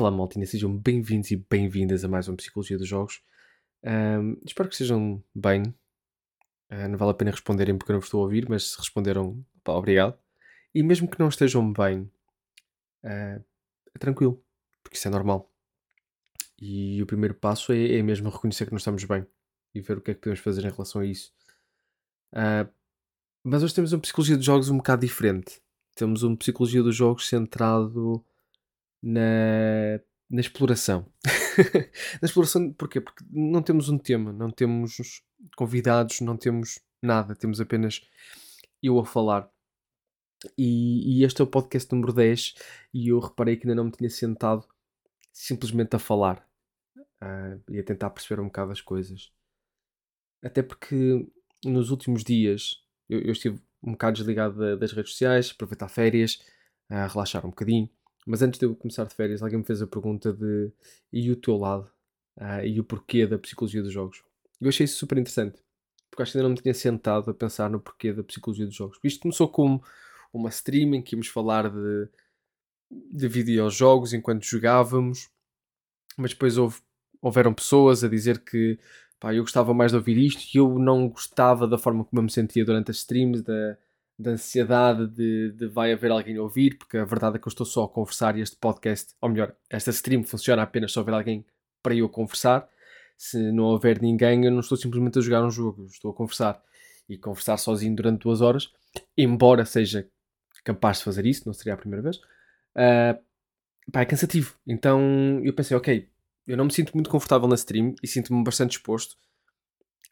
Olá, 0.00 0.10
maltinha, 0.10 0.46
sejam 0.46 0.74
bem-vindos 0.74 1.30
e 1.30 1.36
bem-vindas 1.36 2.02
a 2.06 2.08
mais 2.08 2.26
uma 2.26 2.34
Psicologia 2.34 2.78
dos 2.78 2.88
Jogos. 2.88 3.20
Ahm, 3.84 4.40
espero 4.46 4.66
que 4.66 4.74
estejam 4.74 5.22
bem. 5.34 5.74
Ah, 6.70 6.88
não 6.88 6.96
vale 6.96 7.10
a 7.10 7.14
pena 7.14 7.30
responderem 7.30 7.76
porque 7.76 7.92
eu 7.92 7.96
não 7.96 8.00
vos 8.00 8.06
estou 8.06 8.20
a 8.20 8.22
ouvir, 8.22 8.48
mas 8.48 8.70
se 8.70 8.78
responderam, 8.78 9.44
pá, 9.62 9.74
obrigado. 9.74 10.18
E 10.74 10.82
mesmo 10.82 11.06
que 11.06 11.20
não 11.20 11.28
estejam 11.28 11.70
bem, 11.70 12.10
ah, 13.04 13.42
é 13.94 13.98
tranquilo, 13.98 14.42
porque 14.82 14.96
isso 14.96 15.06
é 15.06 15.10
normal. 15.10 15.52
E 16.58 17.02
o 17.02 17.06
primeiro 17.06 17.34
passo 17.34 17.70
é, 17.70 17.98
é 17.98 18.02
mesmo 18.02 18.30
reconhecer 18.30 18.64
que 18.64 18.72
não 18.72 18.78
estamos 18.78 19.04
bem 19.04 19.26
e 19.74 19.82
ver 19.82 19.98
o 19.98 20.00
que 20.00 20.12
é 20.12 20.14
que 20.14 20.20
podemos 20.20 20.40
fazer 20.40 20.64
em 20.64 20.70
relação 20.70 21.02
a 21.02 21.04
isso. 21.04 21.30
Ah, 22.32 22.66
mas 23.44 23.62
hoje 23.62 23.74
temos 23.74 23.92
uma 23.92 24.00
Psicologia 24.00 24.38
dos 24.38 24.46
Jogos 24.46 24.70
um 24.70 24.78
bocado 24.78 25.02
diferente. 25.06 25.60
Temos 25.94 26.22
uma 26.22 26.38
Psicologia 26.38 26.82
dos 26.82 26.96
Jogos 26.96 27.28
centrado 27.28 28.24
na, 29.02 30.00
na 30.28 30.40
exploração. 30.40 31.06
na 32.20 32.26
exploração, 32.26 32.72
porquê? 32.72 33.00
Porque 33.00 33.24
não 33.30 33.62
temos 33.62 33.88
um 33.88 33.98
tema, 33.98 34.32
não 34.32 34.50
temos 34.50 35.22
convidados, 35.56 36.20
não 36.20 36.36
temos 36.36 36.80
nada, 37.02 37.34
temos 37.34 37.60
apenas 37.60 38.00
eu 38.82 38.98
a 38.98 39.04
falar. 39.04 39.50
E, 40.56 41.18
e 41.18 41.24
este 41.24 41.40
é 41.40 41.44
o 41.44 41.46
podcast 41.46 41.92
número 41.92 42.14
10 42.14 42.54
e 42.94 43.08
eu 43.08 43.18
reparei 43.18 43.56
que 43.56 43.66
ainda 43.66 43.74
não 43.74 43.84
me 43.84 43.92
tinha 43.92 44.08
sentado 44.08 44.66
simplesmente 45.32 45.94
a 45.94 45.98
falar 45.98 46.46
uh, 46.96 47.62
e 47.68 47.78
a 47.78 47.84
tentar 47.84 48.08
perceber 48.08 48.40
um 48.40 48.46
bocado 48.46 48.72
as 48.72 48.80
coisas. 48.80 49.30
Até 50.42 50.62
porque 50.62 51.28
nos 51.62 51.90
últimos 51.90 52.24
dias 52.24 52.82
eu, 53.08 53.20
eu 53.20 53.32
estive 53.32 53.60
um 53.82 53.92
bocado 53.92 54.16
desligado 54.16 54.78
das 54.78 54.92
redes 54.92 55.12
sociais, 55.12 55.50
aproveitar 55.50 55.88
férias, 55.88 56.42
a 56.88 57.06
relaxar 57.06 57.44
um 57.44 57.50
bocadinho. 57.50 57.88
Mas 58.26 58.42
antes 58.42 58.58
de 58.58 58.66
eu 58.66 58.74
começar 58.74 59.04
de 59.04 59.14
férias, 59.14 59.42
alguém 59.42 59.58
me 59.58 59.64
fez 59.64 59.80
a 59.82 59.86
pergunta 59.86 60.32
de 60.32 60.70
e 61.12 61.30
o 61.30 61.36
teu 61.36 61.56
lado? 61.56 61.90
Uh, 62.36 62.64
e 62.64 62.80
o 62.80 62.84
porquê 62.84 63.26
da 63.26 63.38
psicologia 63.38 63.82
dos 63.82 63.92
jogos? 63.92 64.22
Eu 64.60 64.68
achei 64.68 64.84
isso 64.84 64.98
super 64.98 65.18
interessante, 65.18 65.58
porque 66.10 66.22
acho 66.22 66.32
que 66.32 66.38
ainda 66.38 66.48
não 66.48 66.54
me 66.54 66.60
tinha 66.60 66.74
sentado 66.74 67.30
a 67.30 67.34
pensar 67.34 67.70
no 67.70 67.80
porquê 67.80 68.12
da 68.12 68.22
psicologia 68.22 68.66
dos 68.66 68.74
jogos. 68.74 68.98
Isto 69.02 69.20
começou 69.20 69.48
como 69.48 69.82
uma 70.32 70.48
stream 70.50 70.94
em 70.94 71.02
que 71.02 71.14
íamos 71.14 71.28
falar 71.28 71.70
de, 71.70 72.08
de 72.90 73.28
videojogos 73.28 74.12
enquanto 74.12 74.44
jogávamos, 74.44 75.28
mas 76.16 76.32
depois 76.32 76.58
houve, 76.58 76.80
houveram 77.20 77.54
pessoas 77.54 78.04
a 78.04 78.08
dizer 78.08 78.40
que 78.44 78.78
pá, 79.18 79.34
eu 79.34 79.42
gostava 79.42 79.74
mais 79.74 79.92
de 79.92 79.96
ouvir 79.98 80.18
isto 80.18 80.54
e 80.54 80.58
eu 80.58 80.78
não 80.78 81.08
gostava 81.08 81.66
da 81.66 81.78
forma 81.78 82.04
como 82.04 82.20
eu 82.20 82.24
me 82.24 82.30
sentia 82.30 82.64
durante 82.64 82.90
as 82.90 82.98
streams, 82.98 83.42
da, 83.42 83.78
da 84.20 84.32
ansiedade 84.32 85.06
de, 85.06 85.52
de, 85.52 85.66
vai 85.66 85.92
haver 85.92 86.10
alguém 86.10 86.36
a 86.36 86.42
ouvir, 86.42 86.76
porque 86.76 86.98
a 86.98 87.04
verdade 87.04 87.36
é 87.36 87.38
que 87.38 87.48
eu 87.48 87.50
estou 87.50 87.64
só 87.64 87.84
a 87.84 87.88
conversar 87.88 88.36
e 88.36 88.42
este 88.42 88.56
podcast, 88.56 89.14
ou 89.20 89.30
melhor, 89.30 89.54
esta 89.70 89.90
stream 89.90 90.22
funciona 90.22 90.62
apenas 90.62 90.92
se 90.92 90.98
houver 90.98 91.14
alguém 91.14 91.44
para 91.82 91.94
eu 91.94 92.08
conversar. 92.08 92.68
Se 93.16 93.50
não 93.50 93.64
houver 93.64 94.00
ninguém, 94.00 94.44
eu 94.44 94.50
não 94.50 94.60
estou 94.60 94.76
simplesmente 94.76 95.18
a 95.18 95.22
jogar 95.22 95.44
um 95.44 95.50
jogo, 95.50 95.86
estou 95.86 96.10
a 96.10 96.14
conversar. 96.14 96.62
E 97.08 97.18
conversar 97.18 97.56
sozinho 97.56 97.96
durante 97.96 98.22
duas 98.22 98.40
horas, 98.40 98.70
embora 99.18 99.64
seja 99.64 100.08
capaz 100.62 100.98
de 100.98 101.04
fazer 101.04 101.26
isso, 101.26 101.42
não 101.44 101.52
seria 101.52 101.74
a 101.74 101.76
primeira 101.76 102.02
vez, 102.02 102.18
uh, 102.18 103.18
pá, 103.90 104.02
é 104.02 104.04
cansativo. 104.04 104.54
Então 104.64 105.40
eu 105.42 105.52
pensei, 105.52 105.76
ok, 105.76 106.08
eu 106.46 106.56
não 106.56 106.66
me 106.66 106.72
sinto 106.72 106.92
muito 106.94 107.10
confortável 107.10 107.48
na 107.48 107.56
stream 107.56 107.94
e 108.00 108.06
sinto-me 108.06 108.44
bastante 108.44 108.72
exposto 108.72 109.16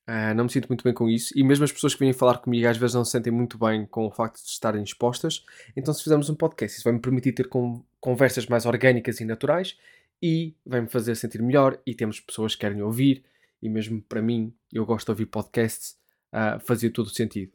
Uh, 0.09 0.33
não 0.34 0.45
me 0.45 0.51
sinto 0.51 0.69
muito 0.69 0.83
bem 0.83 0.95
com 0.95 1.06
isso. 1.06 1.39
E 1.39 1.45
mesmo 1.45 1.64
as 1.64 1.70
pessoas 1.70 1.92
que 1.92 2.01
vêm 2.01 2.14
falar 2.14 2.39
comigo 2.39 2.67
às 2.67 2.78
vezes 2.78 2.95
não 2.95 3.05
se 3.05 3.11
sentem 3.11 3.31
muito 3.31 3.59
bem 3.59 3.84
com 3.84 4.06
o 4.06 4.11
facto 4.11 4.42
de 4.42 4.48
estarem 4.48 4.83
expostas. 4.83 5.45
Então, 5.77 5.92
se 5.92 6.03
fizermos 6.03 6.31
um 6.31 6.34
podcast, 6.34 6.78
isso 6.78 6.84
vai-me 6.84 6.98
permitir 6.98 7.33
ter 7.33 7.47
com, 7.47 7.84
conversas 8.01 8.47
mais 8.47 8.64
orgânicas 8.64 9.20
e 9.20 9.27
naturais 9.27 9.77
e 10.23 10.55
vai-me 10.64 10.89
fazer 10.89 11.14
sentir 11.14 11.42
melhor. 11.42 11.79
E 11.84 11.95
temos 11.95 12.20
pessoas 12.20 12.55
que 12.55 12.62
querem 12.62 12.81
ouvir. 12.81 13.23
E 13.61 13.68
mesmo 13.68 14.01
para 14.01 14.23
mim, 14.23 14.55
eu 14.73 14.86
gosto 14.86 15.05
de 15.05 15.11
ouvir 15.11 15.27
podcasts, 15.27 15.98
uh, 16.33 16.58
fazia 16.61 16.91
todo 16.91 17.08
o 17.08 17.11
sentido. 17.11 17.52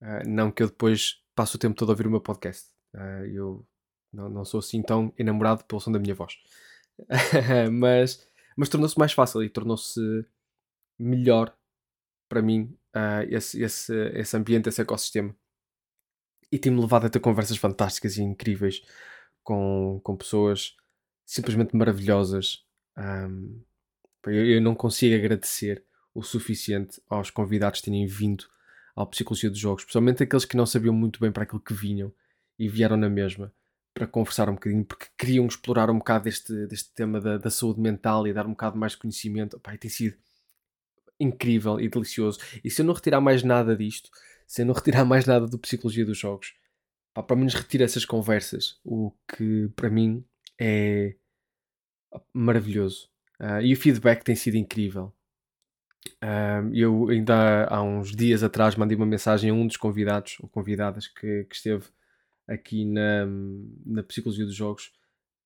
Uh, 0.00 0.28
não 0.28 0.52
que 0.52 0.62
eu 0.62 0.68
depois 0.68 1.24
passe 1.34 1.56
o 1.56 1.58
tempo 1.58 1.74
todo 1.74 1.88
a 1.88 1.92
ouvir 1.92 2.06
o 2.06 2.10
meu 2.10 2.20
podcast. 2.20 2.68
eu 3.32 3.66
não, 4.12 4.28
não, 4.28 4.44
sou 4.44 4.60
assim 4.60 4.80
tão 4.80 5.12
enamorado 5.18 5.64
pelo 5.64 5.80
som 5.80 5.90
da 5.90 5.98
minha 5.98 6.14
voz. 6.14 6.38
mas 7.72 8.24
mas 8.56 8.68
tornou-se 8.68 8.96
mais 8.96 9.12
fácil 9.12 9.42
e 9.42 9.48
tornou-se 9.48 10.00
melhor 10.96 11.52
para 12.34 12.42
mim 12.42 12.76
uh, 12.96 13.22
esse, 13.30 13.62
esse, 13.62 13.94
esse 14.08 14.36
ambiente, 14.36 14.68
esse 14.68 14.82
ecossistema. 14.82 15.34
E 16.50 16.58
tem-me 16.58 16.80
levado 16.80 17.06
a 17.06 17.08
ter 17.08 17.20
conversas 17.20 17.56
fantásticas 17.56 18.16
e 18.16 18.22
incríveis 18.22 18.82
com, 19.44 20.00
com 20.02 20.16
pessoas 20.16 20.74
simplesmente 21.24 21.76
maravilhosas. 21.76 22.64
Um, 22.98 23.62
eu, 24.26 24.46
eu, 24.46 24.60
não 24.60 24.74
consigo 24.74 25.14
agradecer 25.14 25.84
o 26.12 26.22
suficiente 26.24 27.00
aos 27.08 27.30
convidados 27.30 27.80
terem 27.80 28.04
vindo 28.04 28.44
à 28.96 29.06
Psicologia 29.06 29.50
dos 29.50 29.58
Jogos, 29.58 29.82
especialmente 29.82 30.24
aqueles 30.24 30.44
que 30.44 30.56
não 30.56 30.66
sabiam 30.66 30.94
muito 30.94 31.20
bem 31.20 31.30
para 31.30 31.44
aquilo 31.44 31.60
que 31.60 31.74
vinham 31.74 32.12
e 32.58 32.68
vieram 32.68 32.96
na 32.96 33.08
mesma 33.08 33.52
para 33.92 34.08
conversar 34.08 34.48
um 34.48 34.54
bocadinho, 34.54 34.84
porque 34.84 35.06
queriam 35.16 35.46
explorar 35.46 35.88
um 35.88 35.98
bocado 35.98 36.24
deste, 36.24 36.66
deste 36.66 36.92
tema 36.94 37.20
da, 37.20 37.38
da 37.38 37.48
saúde 37.48 37.80
mental 37.80 38.26
e 38.26 38.32
dar 38.32 38.44
um 38.44 38.50
bocado 38.50 38.76
mais 38.76 38.96
conhecimento. 38.96 39.60
Pai, 39.60 39.78
tem 39.78 39.88
sido 39.88 40.16
incrível 41.18 41.80
e 41.80 41.88
delicioso. 41.88 42.38
E 42.62 42.70
se 42.70 42.82
eu 42.82 42.86
não 42.86 42.94
retirar 42.94 43.20
mais 43.20 43.42
nada 43.42 43.76
disto, 43.76 44.10
se 44.46 44.62
eu 44.62 44.66
não 44.66 44.74
retirar 44.74 45.04
mais 45.06 45.26
nada 45.26 45.46
do 45.46 45.58
Psicologia 45.58 46.04
dos 46.04 46.18
Jogos, 46.18 46.54
pá, 47.12 47.22
pelo 47.22 47.38
menos 47.38 47.54
retiro 47.54 47.84
essas 47.84 48.04
conversas, 48.04 48.78
o 48.84 49.12
que 49.28 49.68
para 49.76 49.90
mim 49.90 50.24
é 50.58 51.14
maravilhoso. 52.32 53.08
Uh, 53.40 53.60
e 53.62 53.72
o 53.72 53.76
feedback 53.76 54.22
tem 54.22 54.36
sido 54.36 54.56
incrível. 54.56 55.12
Uh, 56.22 56.70
eu 56.72 57.08
ainda 57.08 57.66
há 57.66 57.82
uns 57.82 58.14
dias 58.14 58.42
atrás 58.42 58.76
mandei 58.76 58.96
uma 58.96 59.06
mensagem 59.06 59.50
a 59.50 59.54
um 59.54 59.66
dos 59.66 59.76
convidados 59.76 60.36
ou 60.40 60.48
convidadas 60.48 61.08
que, 61.08 61.44
que 61.44 61.56
esteve 61.56 61.86
aqui 62.46 62.84
na, 62.84 63.26
na 63.86 64.02
Psicologia 64.02 64.44
dos 64.44 64.54
Jogos 64.54 64.92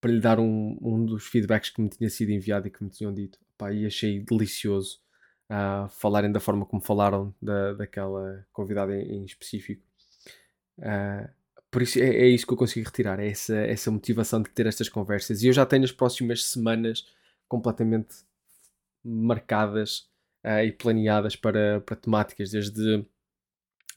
para 0.01 0.11
lhe 0.11 0.21
dar 0.21 0.39
um, 0.39 0.77
um 0.81 1.05
dos 1.05 1.27
feedbacks 1.27 1.71
que 1.71 1.81
me 1.81 1.89
tinha 1.89 2.11
sido 2.11 2.31
enviado 2.31 2.69
e 2.69 2.71
que 2.71 2.83
me 2.83 2.91
tinham 2.91 3.13
dito. 3.13 3.39
Pá, 3.57 3.73
e 3.73 3.87
achei 3.87 4.21
delicioso 4.21 5.01
a 5.49 5.89
falarem 5.89 6.31
da 6.31 6.41
forma 6.41 6.67
como 6.67 6.83
falaram 6.83 7.35
da, 7.41 7.73
daquela 7.73 8.47
convidada 8.53 8.95
em, 8.95 9.21
em 9.21 9.25
específico. 9.25 9.83
Uh, 10.79 11.29
por 11.71 11.83
isso 11.83 11.99
é, 11.99 12.09
é, 12.09 12.27
isso 12.29 12.47
que 12.47 12.53
eu 12.53 12.57
consigo 12.57 12.87
retirar, 12.87 13.19
é 13.19 13.29
essa, 13.29 13.57
essa 13.57 13.91
motivação 13.91 14.43
de 14.43 14.51
ter 14.51 14.67
estas 14.67 14.89
conversas. 14.89 15.43
E 15.43 15.49
eu 15.49 15.53
já 15.53 15.65
tenho 15.67 15.85
as 15.85 15.93
próximas 15.93 16.45
semanas 16.45 17.07
completamente 17.47 18.17
marcadas 19.03 20.09
uh, 20.45 20.63
e 20.65 20.73
planeadas 20.73 21.35
para, 21.35 21.81
para 21.81 21.97
temáticas, 21.97 22.51
desde 22.51 23.05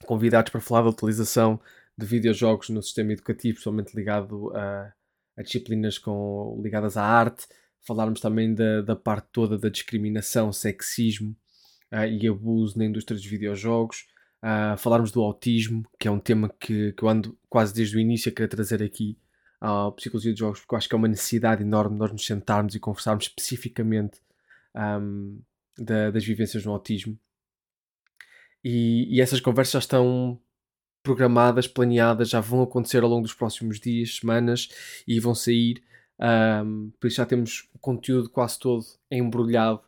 convidados 0.06 0.51
para 0.51 0.61
falar 0.61 0.84
da 0.84 0.90
utilização 0.90 1.59
de 1.97 2.06
videojogos 2.06 2.69
no 2.69 2.81
sistema 2.81 3.13
educativo, 3.13 3.59
somente 3.59 3.94
ligado 3.94 4.51
a, 4.56 4.94
a 5.38 5.44
disciplinas 5.44 5.97
com, 5.97 6.59
ligadas 6.63 6.97
à 6.97 7.03
arte, 7.03 7.45
falarmos 7.85 8.22
também 8.22 8.53
da, 8.53 8.81
da 8.81 8.95
parte 8.95 9.28
toda 9.31 9.57
da 9.57 9.69
discriminação, 9.69 10.51
sexismo 10.51 11.35
uh, 11.91 12.06
e 12.06 12.28
abuso 12.28 12.78
na 12.78 12.85
indústria 12.85 13.16
dos 13.16 13.25
videojogos, 13.25 14.07
uh, 14.44 14.78
falarmos 14.78 15.12
do 15.12 15.22
autismo, 15.22 15.85
que 16.00 16.07
é 16.07 16.12
um 16.12 16.19
tema 16.19 16.50
que, 16.59 16.94
que 16.94 17.03
eu 17.03 17.09
ando 17.09 17.38
quase 17.50 17.74
desde 17.74 17.97
o 17.97 18.00
início 18.00 18.31
a 18.31 18.35
querer 18.35 18.47
trazer 18.47 18.81
aqui 18.81 19.18
à 19.59 19.91
Psicologia 19.91 20.31
dos 20.31 20.40
Jogos, 20.40 20.59
porque 20.59 20.74
eu 20.74 20.78
acho 20.78 20.90
que 20.90 20.96
é 20.96 20.97
uma 20.97 21.07
necessidade 21.07 21.62
enorme 21.62 21.97
nós 21.97 22.12
nos 22.12 22.25
sentarmos 22.25 22.74
e 22.74 22.79
conversarmos 22.79 23.25
especificamente 23.25 24.19
um, 24.75 25.40
da, 25.78 26.12
das 26.12 26.25
vivências 26.25 26.66
no 26.66 26.72
autismo. 26.72 27.18
E, 28.63 29.16
e 29.16 29.22
essas 29.22 29.40
conversas 29.40 29.73
já 29.73 29.79
estão 29.79 30.40
programadas, 31.03 31.68
planeadas, 31.68 32.29
já 32.29 32.40
vão 32.40 32.62
acontecer 32.62 33.03
ao 33.03 33.09
longo 33.09 33.23
dos 33.23 33.34
próximos 33.34 33.79
dias, 33.79 34.17
semanas 34.17 34.70
e 35.08 35.20
vão 35.20 35.34
sair. 35.34 35.84
Um, 36.20 36.91
por 36.99 37.08
isso 37.08 37.17
já 37.17 37.26
temos 37.26 37.67
o 37.73 37.79
conteúdo 37.79 38.29
quase 38.29 38.59
todo 38.59 38.85
embrulhado 39.09 39.82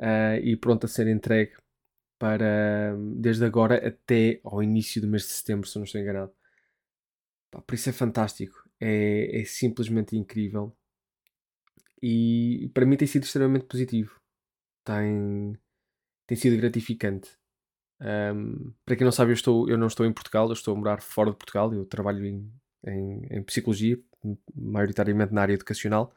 uh, 0.00 0.38
e 0.42 0.56
pronto 0.56 0.84
a 0.84 0.88
ser 0.88 1.06
entregue 1.08 1.52
para 2.18 2.96
desde 3.16 3.44
agora 3.44 3.86
até 3.86 4.40
ao 4.44 4.62
início 4.62 5.00
do 5.00 5.08
mês 5.08 5.22
de 5.22 5.30
setembro, 5.30 5.68
se 5.68 5.76
não 5.76 5.84
estou 5.84 6.00
enganado. 6.00 6.32
Pá, 7.50 7.62
por 7.62 7.74
isso 7.74 7.88
é 7.88 7.92
fantástico, 7.92 8.68
é, 8.80 9.40
é 9.40 9.44
simplesmente 9.44 10.16
incrível 10.16 10.76
e 12.02 12.70
para 12.74 12.86
mim 12.86 12.96
tem 12.96 13.08
sido 13.08 13.24
extremamente 13.24 13.66
positivo. 13.66 14.20
Tem, 14.84 15.56
tem 16.26 16.36
sido 16.36 16.56
gratificante. 16.56 17.30
Um, 18.00 18.72
para 18.84 18.96
quem 18.96 19.04
não 19.04 19.12
sabe, 19.12 19.32
eu, 19.32 19.34
estou, 19.34 19.68
eu 19.68 19.76
não 19.76 19.88
estou 19.88 20.06
em 20.06 20.12
Portugal, 20.12 20.46
eu 20.46 20.52
estou 20.52 20.74
a 20.74 20.78
morar 20.78 21.02
fora 21.02 21.30
de 21.30 21.36
Portugal, 21.36 21.72
eu 21.74 21.84
trabalho 21.84 22.24
em, 22.24 22.52
em, 22.86 23.26
em 23.30 23.42
psicologia, 23.42 23.98
maioritariamente 24.54 25.32
na 25.32 25.42
área 25.42 25.54
educacional. 25.54 26.14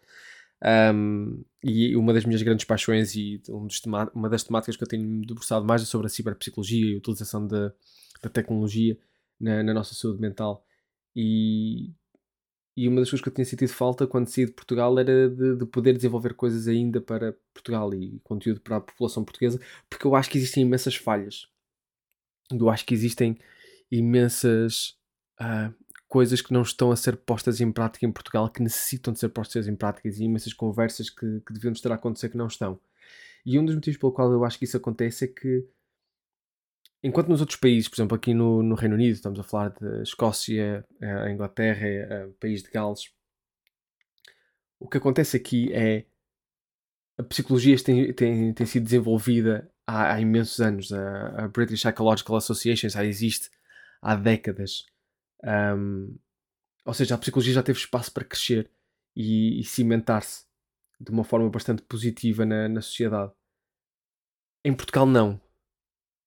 Um, 0.64 1.44
e 1.64 1.96
uma 1.96 2.14
das 2.14 2.24
minhas 2.24 2.42
grandes 2.44 2.66
paixões 2.66 3.16
e 3.16 3.42
um 3.50 3.68
uma 4.14 4.30
das 4.30 4.44
temáticas 4.44 4.76
que 4.76 4.84
eu 4.84 4.88
tenho 4.88 5.26
debruçado 5.26 5.66
mais 5.66 5.82
é 5.82 5.86
sobre 5.86 6.08
a 6.08 6.10
ciberpsicologia 6.10 6.92
e 6.92 6.96
a 6.96 6.98
utilização 6.98 7.48
da, 7.48 7.74
da 8.22 8.30
tecnologia 8.30 8.98
na, 9.40 9.64
na, 9.64 9.74
nossa 9.74 9.96
saúde 9.96 10.22
mental. 10.22 10.66
E 11.16 11.92
E 12.78 12.88
uma 12.88 13.02
das 13.02 13.10
coisas 13.10 13.24
que 13.24 13.30
eu 13.30 13.34
tinha 13.34 13.46
sentido 13.46 13.70
falta 13.70 14.08
quando 14.08 14.28
saí 14.28 14.46
de 14.46 14.54
Portugal 14.54 14.98
era 15.00 15.30
de, 15.30 15.58
de, 15.58 15.66
poder 15.66 15.94
desenvolver 15.96 16.34
coisas 16.36 16.68
ainda 16.68 17.02
para 17.02 17.34
Portugal 17.54 17.94
e 17.94 18.20
conteúdo 18.24 18.62
para 18.62 18.78
a 18.78 18.82
população 18.82 19.24
portuguesa, 19.24 19.60
porque 19.90 20.06
eu 20.08 20.16
acho 20.16 20.30
que 20.30 20.38
existem 20.38 20.64
imensas 20.64 20.96
falhas. 20.96 21.48
Eu 22.52 22.70
acho 22.70 22.86
que 22.86 22.94
existem 22.94 23.38
imensas 23.92 24.98
uh, 25.40 25.74
coisas 26.12 26.42
que 26.42 26.52
não 26.52 26.62
estão 26.62 26.92
a 26.92 26.96
ser 26.98 27.16
postas 27.16 27.62
em 27.62 27.72
prática 27.72 28.06
em 28.06 28.12
Portugal, 28.12 28.50
que 28.50 28.62
necessitam 28.62 29.14
de 29.14 29.20
ser 29.20 29.30
postas 29.30 29.66
em 29.66 29.76
prática, 29.78 30.10
e 30.10 30.24
imensas 30.24 30.54
conversas 30.54 31.10
que, 31.10 31.40
que 31.40 31.54
deviam 31.54 31.72
estar 31.72 31.90
a 31.90 31.96
acontecer 31.96 32.28
que 32.28 32.36
não 32.36 32.48
estão. 32.48 32.78
E 33.46 33.58
um 33.58 33.64
dos 33.64 33.74
motivos 33.74 33.98
pelo 33.98 34.12
qual 34.12 34.30
eu 34.30 34.44
acho 34.44 34.60
que 34.60 34.66
isso 34.66 34.76
acontece 34.76 35.24
é 35.24 35.28
que 35.30 35.66
Enquanto 37.04 37.30
nos 37.30 37.40
outros 37.40 37.58
países, 37.58 37.90
por 37.90 37.96
exemplo, 37.96 38.16
aqui 38.16 38.32
no, 38.32 38.62
no 38.62 38.76
Reino 38.76 38.94
Unido, 38.94 39.16
estamos 39.16 39.40
a 39.40 39.44
falar 39.44 39.70
de 39.70 40.04
Escócia, 40.04 40.86
a 41.02 41.32
Inglaterra, 41.32 41.88
a 42.26 42.30
País 42.40 42.62
de 42.62 42.70
Gales, 42.70 43.12
o 44.80 44.88
que 44.88 44.98
acontece 44.98 45.36
aqui 45.36 45.74
é 45.74 46.06
a 47.18 47.24
psicologia 47.24 47.76
tem, 47.84 48.14
tem, 48.14 48.54
tem 48.54 48.66
sido 48.68 48.84
desenvolvida 48.84 49.68
há, 49.88 50.14
há 50.14 50.22
imensos 50.22 50.60
anos. 50.60 50.94
A, 50.94 51.46
a, 51.46 51.48
British 51.48 51.82
Psychological 51.82 52.36
Association 52.36 52.90
já 52.90 53.04
existe 53.04 53.50
há 54.00 54.16
décadas. 54.16 54.86
Um, 55.44 56.18
ou 56.86 56.94
seja, 56.94 57.16
a 57.16 57.18
psicologia 57.18 57.54
já 57.54 57.64
teve 57.64 57.80
espaço 57.80 58.12
para 58.12 58.26
crescer 58.26 58.70
e, 59.16 59.60
e 59.60 59.64
cimentar-se 59.64 60.46
de 61.00 61.12
uma 61.12 61.24
forma 61.24 61.50
bastante 61.50 61.82
positiva 61.84 62.46
na, 62.46 62.68
na 62.68 62.82
sociedade. 62.82 63.32
Em 64.64 64.74
Portugal, 64.74 65.06
não 65.06 65.42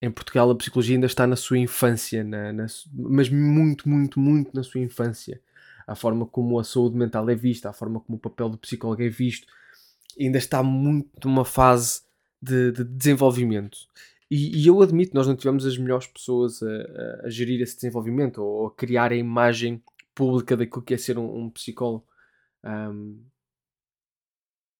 em 0.04 0.10
Portugal 0.10 0.50
a 0.50 0.54
psicologia 0.54 0.96
ainda 0.96 1.06
está 1.06 1.26
na 1.26 1.36
sua 1.36 1.58
infância, 1.58 2.22
na, 2.22 2.52
na, 2.52 2.66
mas 2.92 3.30
muito, 3.30 3.88
muito, 3.88 4.20
muito 4.20 4.54
na 4.54 4.62
sua 4.62 4.80
infância. 4.80 5.40
A 5.86 5.94
forma 5.94 6.26
como 6.26 6.58
a 6.58 6.64
saúde 6.64 6.96
mental 6.96 7.28
é 7.30 7.34
vista, 7.34 7.70
a 7.70 7.72
forma 7.72 8.00
como 8.00 8.16
o 8.16 8.20
papel 8.20 8.48
do 8.48 8.58
psicólogo 8.58 9.02
é 9.02 9.08
visto, 9.08 9.46
ainda 10.18 10.38
está 10.38 10.62
muito 10.62 11.26
numa 11.26 11.44
fase 11.44 12.02
de, 12.40 12.72
de 12.72 12.84
desenvolvimento. 12.84 13.78
E, 14.30 14.62
e, 14.62 14.66
eu 14.66 14.80
admito, 14.82 15.14
nós 15.14 15.26
não 15.26 15.36
tivemos 15.36 15.66
as 15.66 15.76
melhores 15.76 16.06
pessoas 16.06 16.62
a, 16.62 16.66
a, 16.66 17.26
a, 17.26 17.30
gerir 17.30 17.60
esse 17.60 17.76
desenvolvimento 17.76 18.42
ou 18.42 18.66
a 18.68 18.74
criar 18.74 19.12
a 19.12 19.16
imagem 19.16 19.82
pública 20.14 20.56
daquilo 20.56 20.82
que 20.82 20.94
é 20.94 20.96
ser 20.96 21.18
um, 21.18 21.44
um 21.44 21.50
psicólogo. 21.50 22.06
Um, 22.64 23.22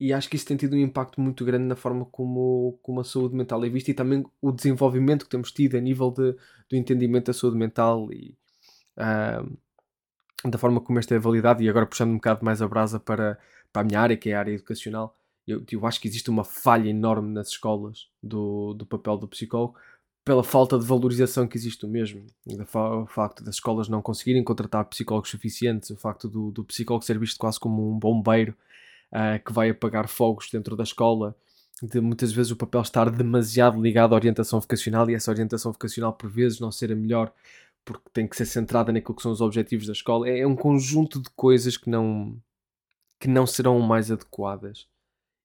e 0.01 0.13
acho 0.13 0.29
que 0.29 0.37
isso 0.37 0.47
tem 0.47 0.57
tido 0.57 0.75
um 0.75 0.79
impacto 0.79 1.21
muito 1.21 1.45
grande 1.45 1.65
na 1.65 1.77
forma 1.77 2.05
como, 2.07 2.79
como 2.83 3.01
a 3.01 3.05
saúde 3.05 3.35
mental 3.35 3.65
é 3.65 3.69
vista 3.69 3.91
e 3.91 3.95
também 3.95 4.25
o 4.41 4.51
desenvolvimento 4.53 5.25
que 5.25 5.31
temos 5.31 5.53
tido 5.53 5.77
a 5.77 5.81
nível 5.81 6.11
de, 6.11 6.33
do 6.69 6.77
entendimento 6.77 7.27
da 7.27 7.33
saúde 7.33 7.57
mental 7.57 8.13
e 8.13 8.37
uh, 8.99 10.51
da 10.51 10.59
forma 10.59 10.81
como 10.81 10.99
esta 10.99 11.15
é 11.15 11.19
validada. 11.19 11.63
E 11.63 11.69
agora 11.69 11.87
puxando 11.87 12.11
um 12.11 12.17
bocado 12.17 12.45
mais 12.45 12.61
a 12.61 12.69
brasa 12.69 12.99
para, 12.99 13.39
para 13.73 13.83
a 13.83 13.85
minha 13.85 14.01
área, 14.01 14.17
que 14.17 14.31
é 14.31 14.35
a 14.35 14.41
área 14.41 14.53
educacional, 14.53 15.17
eu, 15.47 15.63
eu 15.71 15.87
acho 15.87 16.01
que 16.01 16.09
existe 16.09 16.31
uma 16.31 16.45
falha 16.45 16.89
enorme 16.89 17.33
nas 17.33 17.49
escolas 17.49 18.09
do, 18.23 18.75
do 18.75 18.87
papel 18.87 19.17
do 19.17 19.29
psicólogo 19.29 19.77
pela 20.25 20.43
falta 20.43 20.79
de 20.79 20.87
valorização 20.87 21.47
que 21.47 21.57
existe 21.57 21.85
o 21.85 21.89
mesmo. 21.89 22.25
O 22.47 23.07
facto 23.07 23.45
das 23.45 23.57
escolas 23.57 23.89
não 23.89 24.01
conseguirem 24.01 24.43
contratar 24.43 24.87
psicólogos 24.87 25.31
suficientes, 25.31 25.91
o 25.91 25.97
facto 25.97 26.29
do, 26.29 26.51
do 26.51 26.65
psicólogo 26.65 27.05
ser 27.05 27.19
visto 27.19 27.39
quase 27.39 27.61
como 27.61 27.95
um 27.95 27.99
bombeiro 27.99 28.57
uh, 29.13 29.43
que 29.45 29.53
vai 29.53 29.69
apagar 29.69 30.09
fogos 30.09 30.49
dentro 30.51 30.75
da 30.75 30.83
escola, 30.83 31.37
de 31.83 32.01
muitas 32.01 32.33
vezes 32.33 32.51
o 32.51 32.57
papel 32.57 32.81
estar 32.81 33.11
demasiado 33.11 33.81
ligado 33.83 34.15
à 34.15 34.17
orientação 34.17 34.61
vocacional 34.61 35.11
e 35.11 35.15
essa 35.15 35.31
orientação 35.31 35.73
vocacional 35.73 36.15
por 36.15 36.31
vezes 36.31 36.59
não 36.59 36.73
ser 36.73 36.91
a 36.91 36.97
melhor 36.97 37.31
porque 37.85 38.09
tem 38.15 38.27
que 38.27 38.37
ser 38.37 38.47
centrada 38.47 38.91
naquilo 38.91 39.15
que 39.15 39.23
são 39.23 39.33
os 39.33 39.43
objetivos 39.43 39.87
da 39.87 39.93
escola. 39.93 40.27
É, 40.27 40.41
é 40.41 40.47
um 40.47 40.57
conjunto 40.57 41.21
de 41.21 41.29
coisas 41.31 41.77
que 41.77 41.91
não, 41.91 42.35
que 43.21 43.29
não 43.29 43.47
serão 43.47 43.79
mais 43.81 44.11
adequadas 44.11 44.89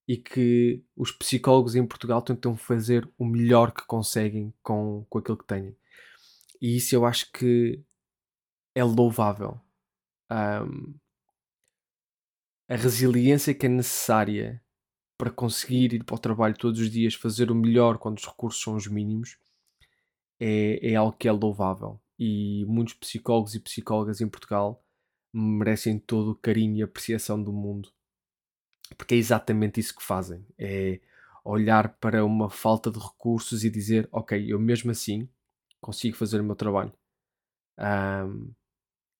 e 0.09 0.17
que 0.17 0.83
os 0.95 1.11
psicólogos 1.11 1.75
em 1.75 1.85
Portugal 1.85 2.19
tentam 2.19 2.57
fazer 2.57 3.07
o 3.15 3.23
melhor 3.23 3.71
que 3.71 3.85
conseguem 3.85 4.51
com, 4.63 5.05
com 5.07 5.19
aquilo 5.19 5.37
que 5.37 5.45
têm. 5.45 5.77
E 6.59 6.77
isso 6.77 6.95
eu 6.95 7.05
acho 7.05 7.31
que 7.31 7.79
é 8.73 8.83
louvável. 8.83 9.61
Um, 10.31 10.95
a 12.67 12.75
resiliência 12.75 13.53
que 13.53 13.67
é 13.67 13.69
necessária 13.69 14.59
para 15.15 15.29
conseguir 15.29 15.93
ir 15.93 16.03
para 16.03 16.15
o 16.15 16.19
trabalho 16.19 16.57
todos 16.57 16.79
os 16.79 16.89
dias, 16.89 17.13
fazer 17.13 17.51
o 17.51 17.55
melhor 17.55 17.99
quando 17.99 18.17
os 18.17 18.25
recursos 18.25 18.63
são 18.63 18.75
os 18.75 18.87
mínimos, 18.87 19.37
é, 20.39 20.91
é 20.91 20.95
algo 20.95 21.15
que 21.15 21.27
é 21.27 21.31
louvável. 21.31 22.01
E 22.17 22.65
muitos 22.65 22.95
psicólogos 22.95 23.53
e 23.53 23.59
psicólogas 23.59 24.21
em 24.21 24.27
Portugal 24.27 24.83
merecem 25.31 25.99
todo 25.99 26.31
o 26.31 26.35
carinho 26.35 26.77
e 26.77 26.81
apreciação 26.81 27.41
do 27.41 27.53
mundo. 27.53 27.93
Porque 28.97 29.15
é 29.15 29.17
exatamente 29.17 29.79
isso 29.79 29.95
que 29.95 30.03
fazem. 30.03 30.45
É 30.57 30.99
olhar 31.43 31.89
para 31.99 32.23
uma 32.25 32.49
falta 32.49 32.91
de 32.91 32.99
recursos 32.99 33.63
e 33.63 33.69
dizer, 33.69 34.07
ok, 34.11 34.51
eu 34.51 34.59
mesmo 34.59 34.91
assim 34.91 35.27
consigo 35.81 36.15
fazer 36.15 36.39
o 36.41 36.43
meu 36.43 36.55
trabalho. 36.55 36.91
Um, 37.77 38.51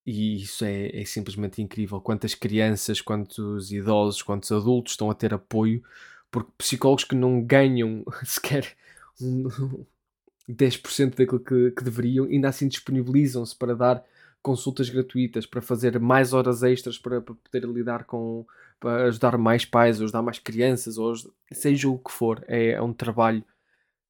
e 0.06 0.42
isso 0.42 0.66
é, 0.66 1.01
é, 1.01 1.06
simplesmente 1.06 1.62
incrível. 1.62 2.01
Quantas 2.01 2.33
crianças, 2.33 3.01
quantos 3.01 3.71
idosos, 3.71 4.21
quantos 4.21 4.51
adultos 4.51 4.94
estão 4.94 5.10
a 5.10 5.16
ter 5.16 5.33
apoio, 5.33 5.83
porque 6.31 6.51
psicólogos 6.57 7.04
que 7.04 7.15
não 7.15 7.42
ganham 7.44 8.04
sequer 8.25 8.75
um, 9.22 9.86
10% 10.50 11.15
daquilo 11.15 11.39
que, 11.39 11.72
que 11.72 11.83
deveriam, 11.83 12.25
ainda 12.25 12.50
assim 12.50 12.68
disponibilizam-se 12.68 13.56
para 13.56 13.75
dar 13.75 14.06
consultas 14.41 14.89
gratuitas, 14.89 15.45
para 15.45 15.62
fazer 15.62 16.00
mais 16.00 16.33
horas 16.33 16.63
extras 16.63 16.97
para, 16.97 17.21
para 17.21 17.36
poder 17.36 17.65
lidar 17.68 18.06
com, 18.06 18.45
para 18.80 19.07
ajudar 19.07 19.38
mais 19.38 19.65
pais, 19.65 20.01
ajudar 20.01 20.21
mais 20.21 20.39
crianças, 20.39 20.97
ou 20.97 21.13
seja 21.51 21.89
o 21.89 21.97
que 21.97 22.12
for. 22.12 22.44
É, 22.47 22.71
é 22.71 22.81
um 22.81 22.94
trabalho 22.94 23.44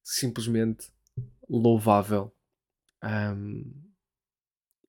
simplesmente 0.02 0.88
louvável. 1.48 2.32
Um, 3.02 3.64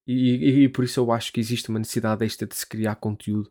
e, 0.06 0.14
e, 0.14 0.64
e, 0.64 0.70
por 0.70 0.84
isso 0.84 1.00
eu 1.00 1.12
acho 1.12 1.32
que 1.32 1.40
existe 1.40 1.70
uma 1.70 1.80
necessidade 1.80 2.26
extra 2.26 2.48
de 2.48 2.56
se 2.56 2.68
criar 2.68 2.96
conteúdo 2.96 3.50